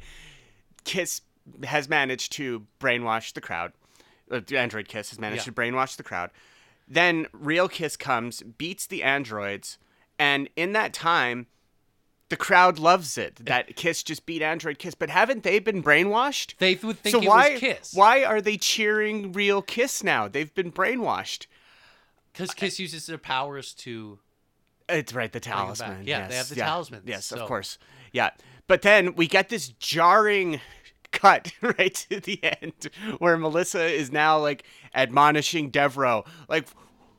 [0.84, 1.22] Kiss
[1.64, 3.72] has managed to brainwash the crowd.
[4.30, 5.54] Uh, the android Kiss has managed Yeah.
[5.54, 6.32] to brainwash the crowd.
[6.86, 9.78] Then real Kiss comes, beats the androids,
[10.20, 11.48] and in that time,
[12.30, 14.96] the crowd loves it that Kiss just beat Android Kiss.
[14.96, 16.56] But haven't they been brainwashed?
[16.58, 17.94] They would think so it why was Kiss.
[17.94, 20.28] why are they cheering real Kiss now?
[20.28, 21.48] They've been brainwashed.
[22.34, 24.20] Because Kiss uses their powers to.
[24.90, 26.04] It's right, the talisman.
[26.06, 27.78] Yeah, they yes, have the yeah, talismans, Yes, so- of course.
[28.12, 28.30] Yeah,
[28.68, 30.62] but then we get this jarring
[31.12, 34.64] cut right to the end where Melissa is now like
[34.94, 36.68] admonishing Devereaux, like,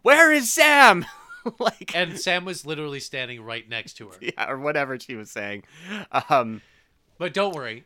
[0.02, 1.04] "Where is Sam?"
[1.58, 4.16] like, And Sam was literally standing right next to her.
[4.20, 5.64] yeah, or whatever she was saying.
[6.30, 6.62] Um,
[7.18, 7.84] But don't worry.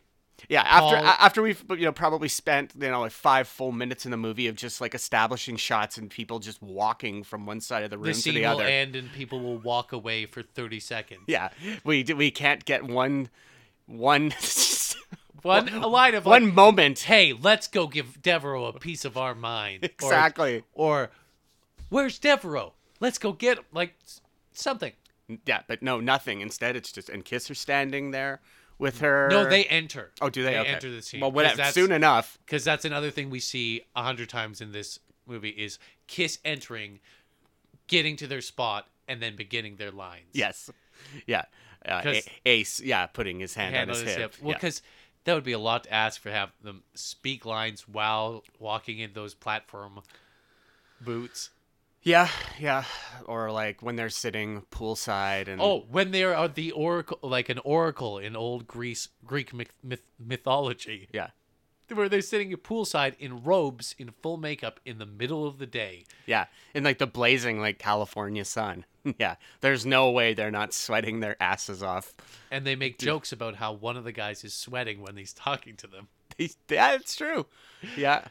[0.49, 4.05] yeah, after Paul- after we've you know probably spent you know like five full minutes
[4.05, 7.83] in the movie of just like establishing shots and people just walking from one side
[7.83, 8.63] of the room The to the other.
[8.63, 11.21] end and people will walk away for 30 seconds.
[11.27, 11.49] Yeah,
[11.83, 13.29] we we can't get one
[13.85, 14.33] one
[15.43, 16.99] One a line of one like, moment.
[16.99, 19.83] hey, let's go give Devereaux a piece of our mind.
[19.83, 20.63] Or- Exactly.
[20.73, 21.11] Or,
[21.89, 22.73] where's Devereaux?
[23.03, 23.65] Let's go get him.
[23.73, 23.95] Like
[24.53, 24.93] something.
[25.45, 26.39] Yeah, but no, nothing.
[26.39, 28.39] Instead, it's just and Kiss are standing there
[28.77, 29.27] with her.
[29.29, 30.11] No, they enter.
[30.21, 30.53] Oh, do they?
[30.53, 30.69] They Okay.
[30.69, 31.19] enter the scene.
[31.19, 31.65] Well, whatever.
[31.65, 32.39] Soon enough.
[32.45, 37.01] Because that's another thing we see a hundred times in this movie is Kiss entering,
[37.87, 40.29] getting to their spot, and then beginning their lines.
[40.31, 40.69] Yes.
[41.27, 41.43] Yeah.
[41.85, 42.13] Uh,
[42.45, 42.79] Ace.
[42.79, 44.35] Yeah, putting his hand, hand on his, hip.
[44.41, 44.57] Well, yeah.
[44.57, 44.81] because
[45.25, 49.11] that would be a lot to ask for have them speak lines while walking in
[49.11, 49.99] those platform
[51.01, 51.49] boots.
[52.03, 52.29] Yeah,
[52.59, 52.83] yeah,
[53.25, 57.59] or like when they're sitting poolside and Oh, when they are the oracle, like an
[57.63, 61.29] oracle in old Greece Greek myth, myth, mythology, yeah,
[61.93, 66.05] where they're sitting poolside in robes, in full makeup, in the middle of the day.
[66.25, 68.85] yeah, in like the blazing like California sun.
[69.19, 72.13] yeah, there's no way they're not sweating their asses off.
[72.51, 75.75] And they make jokes about how one of the guys is sweating when he's talking
[75.77, 76.07] to them.
[76.69, 77.45] yeah, it's true.
[77.95, 78.25] Yeah,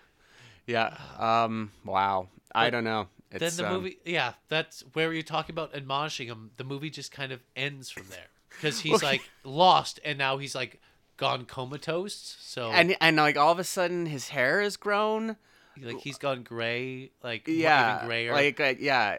[0.66, 0.96] yeah.
[1.18, 1.72] Um.
[1.84, 2.28] Wow.
[2.54, 3.08] I don't know.
[3.32, 6.50] It's, then the um, movie, yeah, that's where you're talking about admonishing him.
[6.56, 10.54] The movie just kind of ends from there because he's like lost, and now he's
[10.54, 10.80] like
[11.16, 12.36] gone comatose.
[12.40, 15.36] So and and like all of a sudden his hair is grown.
[15.80, 18.32] like he's gone gray, like Yeah, even grayer.
[18.32, 19.16] like uh, yeah.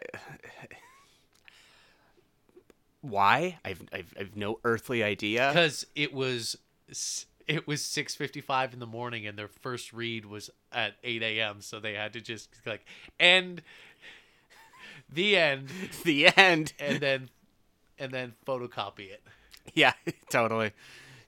[3.00, 3.58] Why?
[3.64, 5.50] I've, I've I've no earthly idea.
[5.52, 6.56] because it was
[7.46, 11.60] it was 6:55 in the morning, and their first read was at 8 a.m.
[11.60, 12.84] So they had to just like
[13.20, 13.62] end
[15.14, 15.68] the end,
[16.04, 16.72] The end.
[16.78, 17.30] and then
[17.98, 19.22] and then photocopy it.
[19.74, 19.92] Yeah,
[20.30, 20.72] totally.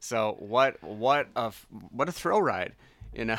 [0.01, 1.53] So what what a
[1.91, 2.75] what a thrill ride,
[3.15, 3.39] you know.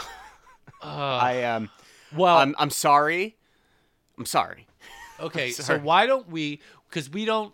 [0.81, 1.69] I um
[2.15, 3.35] Well, I'm I'm sorry.
[4.17, 4.67] I'm sorry.
[5.19, 5.79] Okay, so Sorry.
[5.79, 6.61] why don't we?
[6.87, 7.51] Because we don't,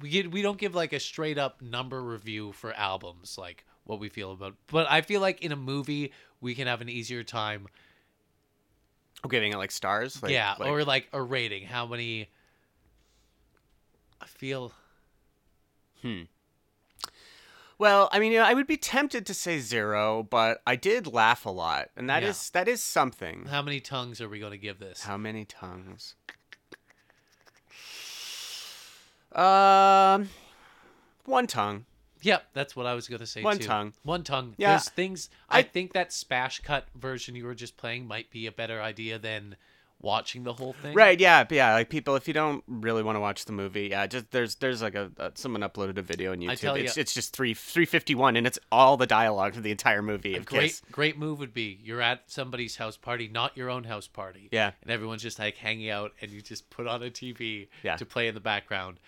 [0.00, 4.00] we get we don't give like a straight up number review for albums, like what
[4.00, 4.56] we feel about.
[4.66, 7.68] But I feel like in a movie we can have an easier time.
[9.28, 10.22] Giving it like stars.
[10.22, 11.64] Like, yeah, like- or like a rating.
[11.64, 12.28] How many?
[14.20, 14.72] I feel
[16.02, 16.22] Hmm
[17.78, 21.06] Well, I mean, you know, I would be tempted to say zero, but I did
[21.06, 22.60] laugh a lot, and that is Yeah.
[22.64, 23.46] that is something.
[23.46, 25.02] how many tongues are we going to give this?
[25.02, 26.14] How many tongues?
[29.32, 30.30] Um,
[31.24, 31.86] one tongue.
[32.24, 33.44] Yep, that's what I was going to say too.
[33.44, 33.66] One too.
[33.66, 33.92] tongue.
[34.02, 34.54] One tongue.
[34.56, 35.30] Yeah, There's things.
[35.48, 38.80] I, I- think that spash cut version you were just playing might be a better
[38.80, 39.56] idea than
[40.00, 40.94] watching the whole thing.
[40.94, 41.18] Right?
[41.18, 41.72] Yeah, yeah.
[41.72, 44.82] Like people, if you don't really want to watch the movie, yeah, just there's there's
[44.82, 46.58] like a, uh someone uploaded a video on YouTube.
[46.60, 49.62] tell it's ya- it's just three three fifty one, and it's all the dialogue for
[49.62, 50.82] the entire movie A of great Kiss.
[50.92, 54.48] great move would be you're at somebody's house party, not your own house party.
[54.52, 54.72] Yeah.
[54.82, 57.96] And everyone's just like hanging out and you just put on a TV Yeah.
[57.96, 58.98] to play in the background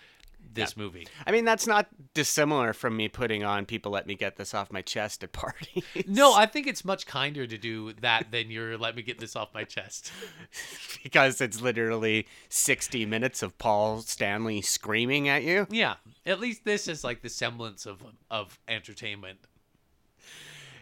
[0.57, 1.07] this movie.
[1.25, 4.71] I mean, that's not dissimilar from me putting on "People Let Me Get This Off
[4.71, 5.83] My Chest" at parties.
[6.07, 9.35] No, I think it's much kinder to do that than you're let me get this
[9.35, 10.11] off my chest.
[11.03, 15.67] because it's literally sixty minutes of Paul Stanley screaming at you.
[15.69, 15.95] Yeah.
[16.25, 19.39] At least this is like the semblance of of entertainment.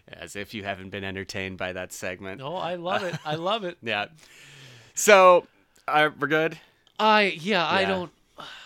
[0.08, 2.42] As if you haven't been entertained by that segment.
[2.42, 3.16] Oh, I love it.
[3.26, 3.78] I love it.
[3.82, 4.06] Yeah.
[4.94, 5.48] So,
[5.88, 6.60] uh, we're good.
[7.00, 8.12] I yeah, I don't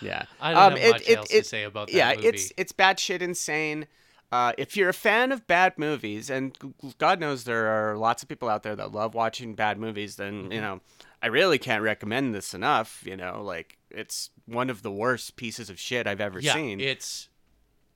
[0.00, 0.24] Yeah.
[0.40, 2.28] I don't have much else to say about that yeah, movie.
[2.28, 3.86] it's it's batshit insane.
[4.32, 6.56] Uh, if you're a fan of bad movies, and
[6.98, 10.44] God knows there are lots of people out there that love watching bad movies, then
[10.44, 10.52] Mm-hmm.
[10.52, 10.80] you know,
[11.20, 13.02] I really can't recommend this enough.
[13.04, 16.78] You know, like it's one of the worst pieces of shit I've ever yeah, seen.
[16.80, 17.28] it's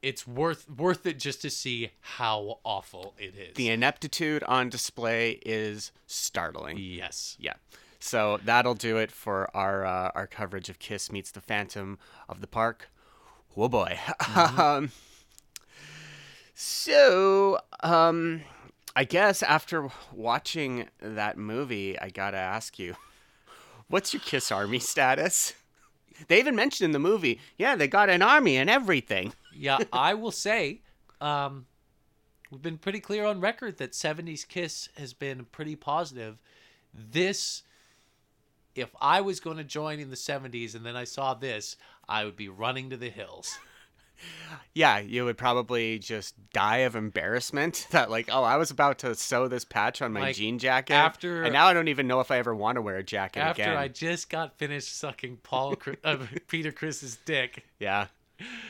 [0.02, 3.54] it's worth worth it just to see how awful it is.
[3.54, 6.76] the ineptitude on display is startling.
[6.78, 7.36] yes.
[7.40, 7.54] Yeah.
[8.04, 11.98] So that'll do it for our uh, our coverage of Kiss meets the Phantom
[12.28, 12.90] of the Park.
[13.56, 13.98] Oh boy.
[14.36, 14.92] um,
[16.54, 18.42] so um,
[18.94, 22.94] I guess after watching that movie, I gotta ask you,
[23.88, 25.54] what's your Kiss Army status?
[26.28, 29.32] They even mentioned in the movie, yeah, they got an army and everything.
[29.56, 30.82] yeah, I will say,
[31.22, 31.64] um,
[32.50, 36.36] we've been pretty clear on record that 70s Kiss has been pretty positive.
[36.92, 37.62] This,
[38.74, 41.76] if I was going to join in the 70s and then I saw this,
[42.08, 43.58] I would be running to the hills.
[44.74, 49.14] Yeah, you would probably just die of embarrassment that, like, oh, I was about to
[49.14, 52.20] sew this patch on my Like, jean jacket, after- and now I don't even know
[52.20, 53.76] if I ever want to wear a jacket After again.
[53.76, 56.18] I just got finished sucking Paul uh,
[56.48, 58.06] Peter Criss's dick Yeah,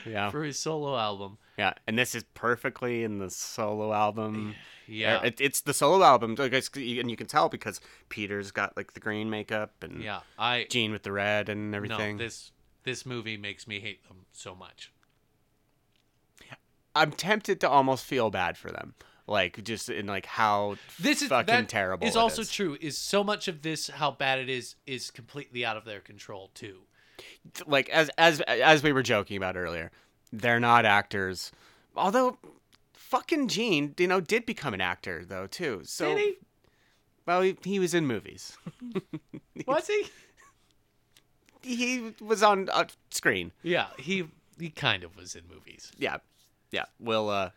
[0.06, 1.38] yeah, for his solo album.
[1.58, 4.54] Yeah, and this is perfectly in the solo album.
[4.86, 5.22] Yeah.
[5.22, 9.00] Er, it, it's the solo album, and you can tell because Peter's got like the
[9.00, 12.16] green makeup and Yeah, I Gene with the red and everything.
[12.16, 12.52] no this
[12.82, 14.92] this movie makes me hate them so much.
[16.96, 18.94] I'm tempted to almost feel bad for them,
[19.26, 22.06] like just in like how This is fucking terrible.
[22.06, 22.50] Is also is.
[22.50, 22.76] true.
[22.80, 26.50] Is so much of this how bad it is is completely out of their control
[26.54, 26.82] too.
[27.66, 29.90] like as as as we were joking about earlier,
[30.38, 31.52] they're not actors.
[31.96, 32.38] Although
[32.92, 35.82] fucking Gene, you know, did become an actor though too.
[35.84, 36.36] So Did he?
[37.26, 38.56] well, he, he was in movies.
[39.66, 40.06] Was he?
[41.62, 43.52] he was on uh, screen.
[43.62, 44.24] Yeah, he
[44.58, 45.90] he kind of was in movies.
[45.98, 46.18] Yeah,
[46.70, 46.84] yeah.
[47.00, 47.50] We'll uh,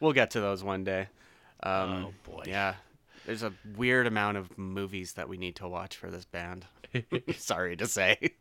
[0.00, 1.08] we'll get to those one day.
[1.62, 2.42] Um, Oh, boy.
[2.46, 2.74] Yeah,
[3.26, 6.66] there's a weird amount of movies that we need to watch for this band.
[7.36, 8.34] Sorry to say.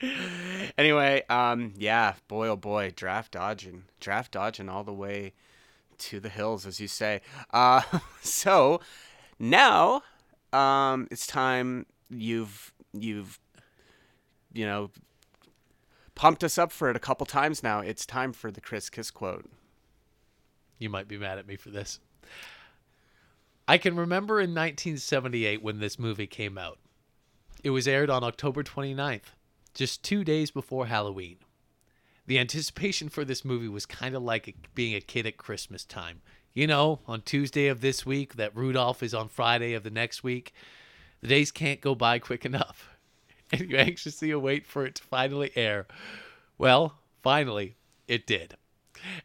[0.78, 5.32] anyway, um, yeah, boy oh boy, draft dodging, draft dodging all the way
[5.98, 7.20] to the hills, as you say.
[7.52, 7.82] Uh,
[8.22, 8.80] so
[9.38, 10.02] now,
[10.52, 11.86] um, it's time.
[12.08, 13.38] You've you've
[14.52, 14.90] you know
[16.14, 17.80] pumped us up for it a couple times now.
[17.80, 19.48] It's time for the Chris Kiss quote.
[20.78, 22.00] You might be mad at me for this.
[23.68, 26.78] I can remember in 1978 when this movie came out.
[27.62, 29.34] It was aired on October 29th,
[29.74, 31.36] just two days before Halloween.
[32.26, 36.22] The anticipation for this movie was kind of like being a kid at Christmas time.
[36.52, 40.22] You know, on Tuesday of this week, that Rudolph is on Friday of the next
[40.22, 40.52] week.
[41.20, 42.88] The days can't go by quick enough.
[43.52, 45.88] And you anxiously await for it to finally air.
[46.56, 47.74] Well, finally,
[48.06, 48.54] it did.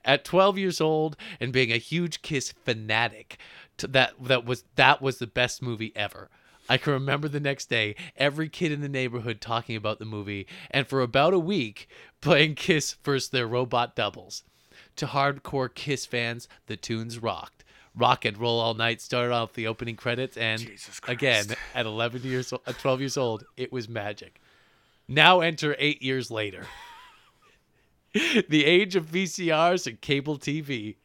[0.03, 3.37] At 12 years old and being a huge Kiss fanatic,
[3.77, 6.31] that that was that was the best movie ever.
[6.67, 10.47] I can remember the next day, every kid in the neighborhood talking about the movie,
[10.71, 11.87] and for about a week,
[12.21, 14.43] playing Kiss versus their robot doubles.
[14.97, 17.63] To hardcore Kiss fans, the tunes rocked.
[17.95, 20.67] Rock and Roll All Night started off the opening credits, and
[21.07, 24.41] again, at 11 years, o- at 12 years old, it was magic.
[25.07, 26.65] Now enter eight years later.
[28.49, 30.95] the age of VCRs and cable TV.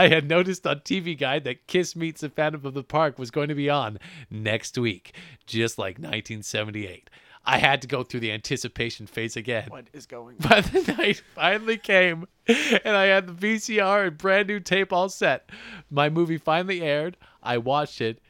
[0.00, 3.30] I had noticed on TV Guide that Kiss Meets the Phantom of the Park was
[3.30, 3.98] going to be on
[4.30, 7.10] next week, just like 1978.
[7.44, 9.66] I had to go through the anticipation phase again.
[9.68, 10.36] What is going?
[10.38, 15.10] By the night finally came, and I had the VCR and brand new tape all
[15.10, 15.50] set.
[15.90, 17.18] My movie finally aired.
[17.42, 18.22] I watched it,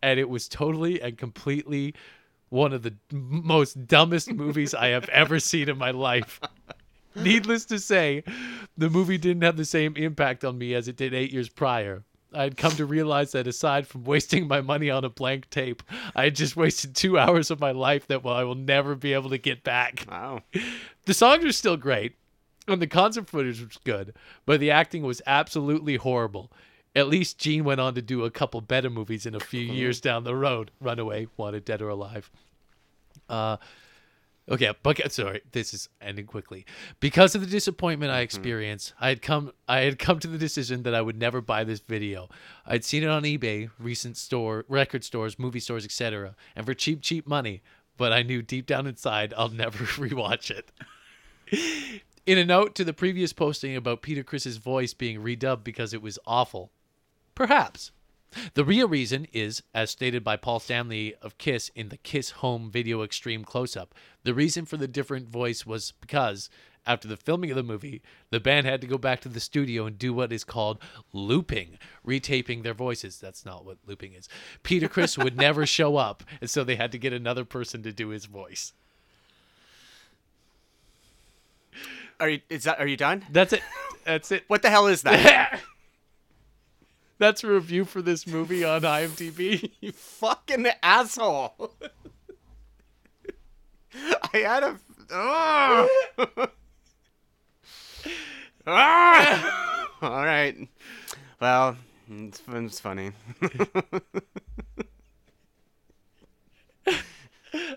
[0.00, 1.96] and it was totally and completely
[2.50, 6.40] one of the most dumbest movies I have ever seen in my life.
[7.22, 8.24] Needless to say,
[8.76, 12.02] the movie didn't have the same impact on me as it did eight years prior.
[12.32, 15.82] I had come to realize that aside from wasting my money on a blank tape,
[16.16, 19.12] I had just wasted two hours of my life that well, I will never be
[19.12, 20.04] able to get back.
[20.10, 20.42] Wow.
[21.06, 22.16] The songs are still great,
[22.66, 24.14] and the concert footage was good,
[24.46, 26.50] but the acting was absolutely horrible.
[26.96, 30.00] At least Gene went on to do a couple better movies in a few years
[30.00, 30.70] down the road.
[30.80, 32.30] Runaway, Wanted, Dead or Alive.
[33.28, 33.56] Uh,
[34.48, 36.66] okay, but sorry, this is ending quickly.
[37.00, 38.24] Because of the disappointment I mm-hmm.
[38.24, 41.64] experienced, I had come I had come to the decision that I would never buy
[41.64, 42.28] this video.
[42.66, 47.02] I'd seen it on eBay, recent store, record stores, movie stores, etc., and for cheap,
[47.02, 47.62] cheap money.
[47.96, 50.70] But I knew deep down inside I'll never rewatch it.
[52.26, 56.00] In a note to the previous posting about Peter Criss's voice being redubbed because it
[56.00, 56.70] was awful,
[57.34, 57.90] perhaps.
[58.54, 62.70] The real reason is, as stated by Paul Stanley of Kiss in the Kiss Home
[62.70, 66.48] Video Extreme Close Up, the reason for the different voice was because,
[66.86, 69.86] after the filming of the movie, the band had to go back to the studio
[69.86, 70.78] and do what is called
[71.12, 73.18] looping, retaping their voices.
[73.18, 74.28] That's not what looping is.
[74.62, 77.92] Peter Criss would never show up, and so they had to get another person to
[77.92, 78.72] do his voice.
[82.20, 82.40] Are you?
[82.48, 82.78] Is that?
[82.78, 83.24] Are you done?
[83.30, 83.62] That's it.
[84.04, 84.44] That's it.
[84.48, 85.60] What the hell is that?
[87.24, 89.70] That's a review for this movie on IMDb.
[89.80, 91.72] you fucking asshole!
[93.94, 94.78] I had a.
[95.10, 95.88] Ugh.
[98.66, 99.88] Ah!
[100.02, 100.68] All right.
[101.40, 101.78] Well,
[102.10, 103.12] It's, it's funny.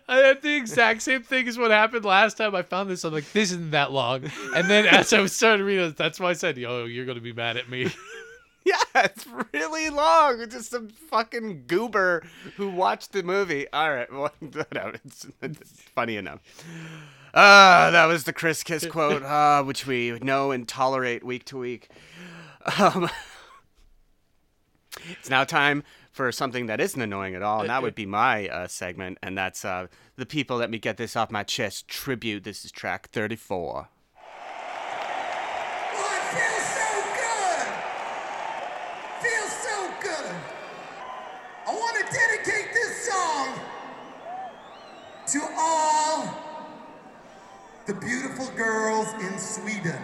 [0.10, 3.06] I had the exact same thing as what happened last time I found this.
[3.06, 4.30] I'm like, this isn't that long.
[4.54, 7.06] And then as I was starting to read it, that's why I said, yo, you're
[7.06, 7.89] going to be mad at me.
[8.95, 10.41] yeah, it's really long.
[10.41, 12.24] It's just some fucking goober
[12.57, 13.65] who watched the movie.
[13.72, 14.99] All right, well, whatever.
[15.05, 16.39] It's, it's funny enough.
[17.34, 21.57] Ah, that was the Chris Kiss quote, uh, which we know and tolerate week to
[21.57, 21.89] week.
[22.80, 23.09] Um,
[25.09, 28.49] it's now time for something that isn't annoying at all, and that would be my
[28.49, 30.57] uh, segment, and that's uh, the people.
[30.57, 31.88] Let me get this off my chest.
[31.88, 32.43] Tribute.
[32.43, 33.88] This is track thirty-four.
[45.28, 46.34] To all
[47.86, 49.99] the beautiful girls in Sweden.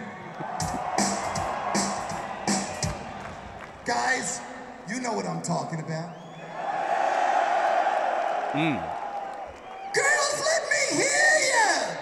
[3.86, 4.40] Guys,
[4.88, 6.10] you know what I'm talking about.
[8.52, 8.76] Hmm.
[9.94, 11.96] Girls, let me hear you.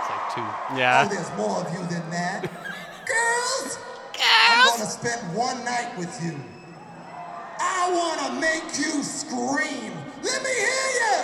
[0.00, 0.40] It's like two.
[0.40, 0.68] Yeah.
[0.70, 1.08] Oh, Yeah.
[1.08, 2.42] there's more of you than that.
[3.06, 3.78] Girls,
[4.22, 6.38] I'm gonna spend one night with you.
[7.58, 9.92] I wanna make you scream.
[10.22, 11.16] Let me hear you.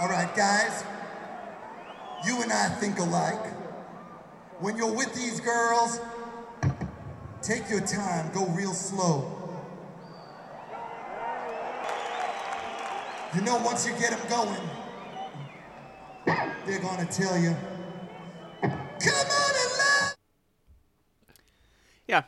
[0.00, 0.84] All right, guys.
[2.26, 3.46] You and I think alike.
[4.60, 6.00] When you're with these girls,
[7.40, 9.38] take your time, go real slow.
[13.34, 14.60] You know, once you get them going,
[16.66, 17.56] they're gonna tell you,
[18.60, 20.14] come on and love.
[22.06, 22.22] Yeah.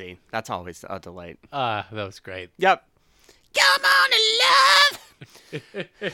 [0.00, 1.38] See, that's always a delight.
[1.52, 2.48] Ah, that was great.
[2.56, 2.82] Yep.
[3.54, 4.10] Come on
[5.52, 5.62] and
[6.02, 6.12] love.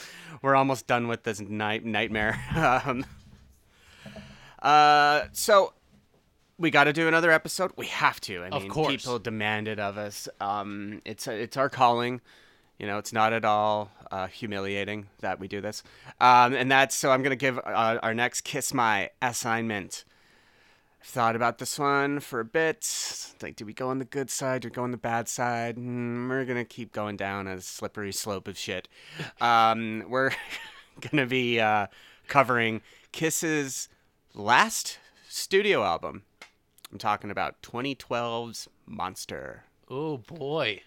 [0.42, 2.38] We're almost done with this night nightmare.
[2.86, 3.04] Um,
[4.62, 5.72] uh, so
[6.56, 7.72] we got to do another episode.
[7.76, 8.42] We have to.
[8.44, 8.88] I Of mean, course.
[8.90, 10.28] people demand it of us.
[10.40, 12.20] Um, it's it's our calling.
[12.78, 15.82] You know, it's not at all uh, humiliating that we do this.
[16.20, 17.10] Um, and that's so.
[17.10, 20.04] I'm gonna give uh, our next kiss my assignment.
[21.00, 23.34] I've thought about this one for a bit.
[23.42, 25.76] Like, do we go on the good side or go on the bad side?
[25.76, 28.88] Mm, we're gonna keep going down a slippery slope of shit.
[29.40, 30.32] Um, we're
[31.00, 31.86] gonna be uh,
[32.26, 32.82] covering
[33.12, 33.88] Kiss's
[34.34, 36.22] last studio album.
[36.92, 39.64] I'm talking about 2012's Monster.
[39.90, 40.82] Oh, boy.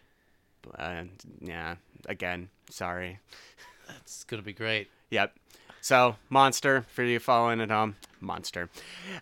[0.77, 1.09] And
[1.39, 1.75] yeah,
[2.07, 3.19] again, sorry.
[3.87, 4.89] That's going to be great.
[5.09, 5.33] Yep.
[5.81, 8.69] So, Monster, for you following at home, Monster.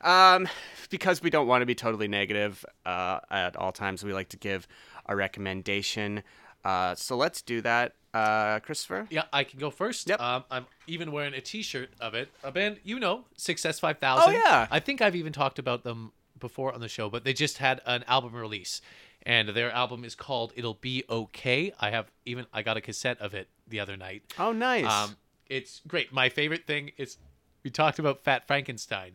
[0.02, 0.48] Um,
[0.90, 4.38] because we don't want to be totally negative uh, at all times, we like to
[4.38, 4.68] give
[5.06, 6.22] a recommendation.
[6.66, 7.94] Uh, so let's do that.
[8.14, 9.08] Uh, Christopher?
[9.10, 10.10] Yeah, I can go first.
[10.10, 10.20] Yep.
[10.20, 12.30] Um, I'm even wearing a T-shirt of it.
[12.44, 14.36] A band you know, Success Five Thousand.
[14.36, 14.68] Oh, yeah.
[14.70, 17.82] I think I've even talked about them before on the show, but they just had
[17.86, 18.82] an album release,
[19.24, 23.20] and their album is called "It'll Be Okay." I have even I got a cassette
[23.22, 24.24] of it the other night.
[24.40, 24.86] Oh, nice.
[24.86, 25.16] Um,
[25.50, 26.14] it's great.
[26.14, 27.18] My favorite thing is
[27.64, 29.14] we talked about Fat Frankenstein.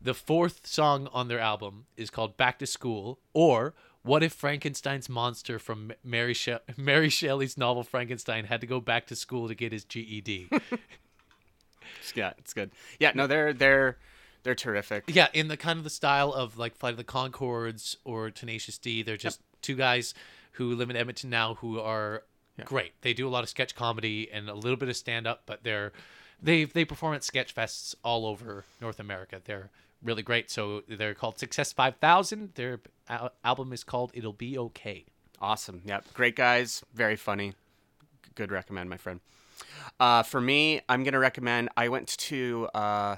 [0.00, 5.08] The fourth song on their album is called "Back to School" or "What if Frankenstein's
[5.08, 9.54] monster from Mary she- Mary Shelley's novel Frankenstein had to go back to school to
[9.54, 10.48] get his GED?"
[12.14, 12.70] yeah, it's good.
[13.00, 13.96] Yeah, no, they're they're
[14.42, 15.04] they're terrific.
[15.08, 18.78] yeah, in the kind of the style of like Flight of the Conchords or Tenacious
[18.78, 19.02] D.
[19.02, 20.14] They're just two guys
[20.52, 22.22] who live in Edmonton now who are
[22.64, 22.92] great.
[23.02, 25.62] They do a lot of sketch comedy and a little bit of stand up, but
[25.62, 25.92] they're
[26.42, 29.40] they they perform at sketch fests all over North America.
[29.44, 29.70] They're
[30.02, 30.50] really great.
[30.50, 32.54] So they're called Success Five Thousand.
[32.54, 35.04] Their al- album is called It'll Be Okay.
[35.40, 35.82] Awesome.
[35.84, 36.14] Yep.
[36.14, 36.82] Great guys.
[36.94, 37.54] Very funny.
[38.34, 39.20] Good recommend, my friend.
[40.00, 41.68] Uh, for me, I'm gonna recommend.
[41.76, 43.16] I went to uh,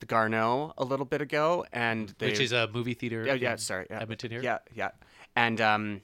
[0.00, 3.26] the Garneau a little bit ago, and they, which is a movie theater.
[3.28, 3.86] Oh yeah, sorry.
[3.90, 4.00] Yeah.
[4.00, 4.42] Edmonton here.
[4.42, 4.90] Yeah, yeah.
[5.34, 6.00] And um,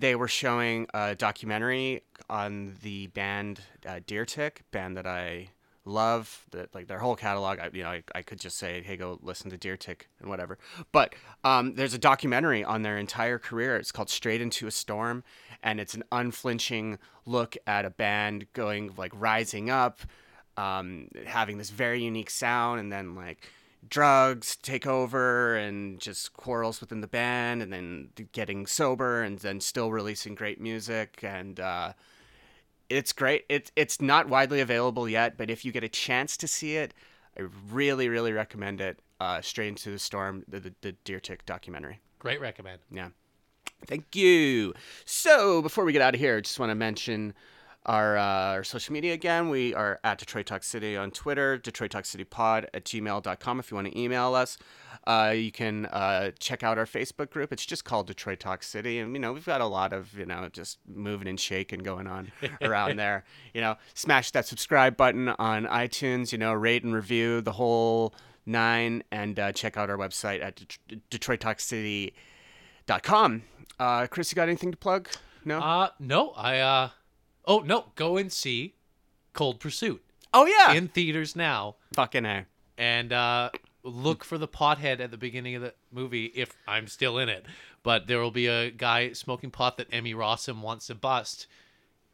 [0.00, 5.50] they were showing a documentary on the band uh, Deer Tick, band that I
[5.84, 6.46] love.
[6.52, 7.58] That like their whole catalog.
[7.58, 10.30] I, you know, I, I could just say, hey, go listen to Deer Tick and
[10.30, 10.58] whatever.
[10.90, 13.76] But um, there's a documentary on their entire career.
[13.76, 15.22] It's called Straight into a Storm,
[15.62, 20.00] and it's an unflinching look at a band going like rising up,
[20.56, 23.46] um, having this very unique sound, and then like
[23.88, 29.60] drugs take over and just quarrels within the band and then getting sober and then
[29.60, 31.92] still releasing great music and uh,
[32.88, 36.46] it's great it's it's not widely available yet but if you get a chance to
[36.46, 36.92] see it
[37.38, 41.44] i really really recommend it uh, straight into the storm the, the, the deer tick
[41.46, 42.80] documentary Great recommend.
[42.92, 43.08] yeah.
[43.86, 44.74] Thank you.
[45.06, 47.32] So before we get out of here, I just want to mention
[47.86, 48.22] our, uh,
[48.54, 49.48] our social media again.
[49.48, 53.70] We are at Detroit Talk City on Twitter, Detroit Talk City Pod at gmail.com if
[53.70, 54.58] you want to email us.
[55.06, 57.50] Uh, you can uh, check out our Facebook group.
[57.52, 60.26] It's just called Detroit Talk City, and you know we've got a lot of you
[60.26, 62.30] know just moving and shaking going on
[62.62, 63.24] around there.
[63.54, 66.32] You know, smash that subscribe button on iTunes.
[66.32, 68.14] You know, rate and review the whole
[68.44, 73.42] nine, and uh, check out our website at Det- DetroitTalkCity.com.
[73.78, 75.08] Uh, Chris, you got anything to plug?
[75.44, 75.58] No.
[75.60, 76.90] Uh no, I uh
[77.46, 78.74] oh no, go and see
[79.32, 80.02] Cold Pursuit
[80.34, 80.72] oh yeah.
[80.72, 82.46] in theaters now, Fucking a.
[82.78, 83.50] and uh
[83.82, 87.46] look for the pothead at the beginning of the movie if I'm still in it.
[87.82, 91.46] But there will be a guy smoking pot that Emmy Rossum wants to bust,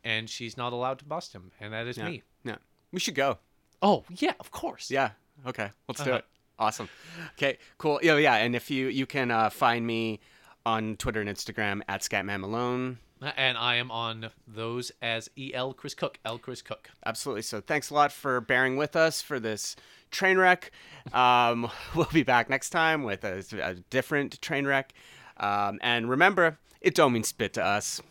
[0.04, 2.04] and she's not allowed to bust him, and that is Yeah.
[2.08, 2.22] me.
[2.44, 2.56] Yeah.
[2.92, 3.38] We should go.
[3.82, 4.90] Oh yeah, of course.
[4.92, 5.10] Yeah.
[5.44, 5.70] Okay.
[5.88, 6.18] Let's do Uh-huh.
[6.18, 6.24] it.
[6.58, 6.88] Awesome.
[7.32, 7.58] Okay.
[7.78, 7.98] Cool.
[8.02, 8.16] Yeah.
[8.16, 8.36] Yeah.
[8.36, 10.20] And if you you can uh, find me
[10.64, 12.98] on Twitter and Instagram at Scatman Malone.
[13.36, 16.90] And I am on those as El Chris Cook, El Chris Cook.
[17.04, 17.42] Absolutely.
[17.42, 19.74] So thanks a lot for bearing with us for this
[20.10, 20.70] train wreck.
[21.12, 24.92] Um, we'll be back next time with a, a different train wreck.
[25.38, 28.02] Um, and remember, it don't mean spit to us.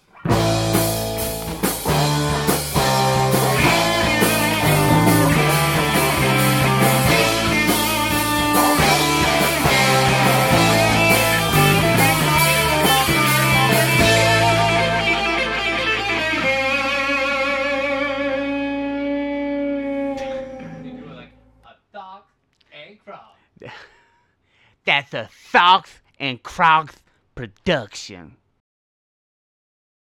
[24.85, 26.95] That's a Socks and Crocs
[27.33, 28.37] production.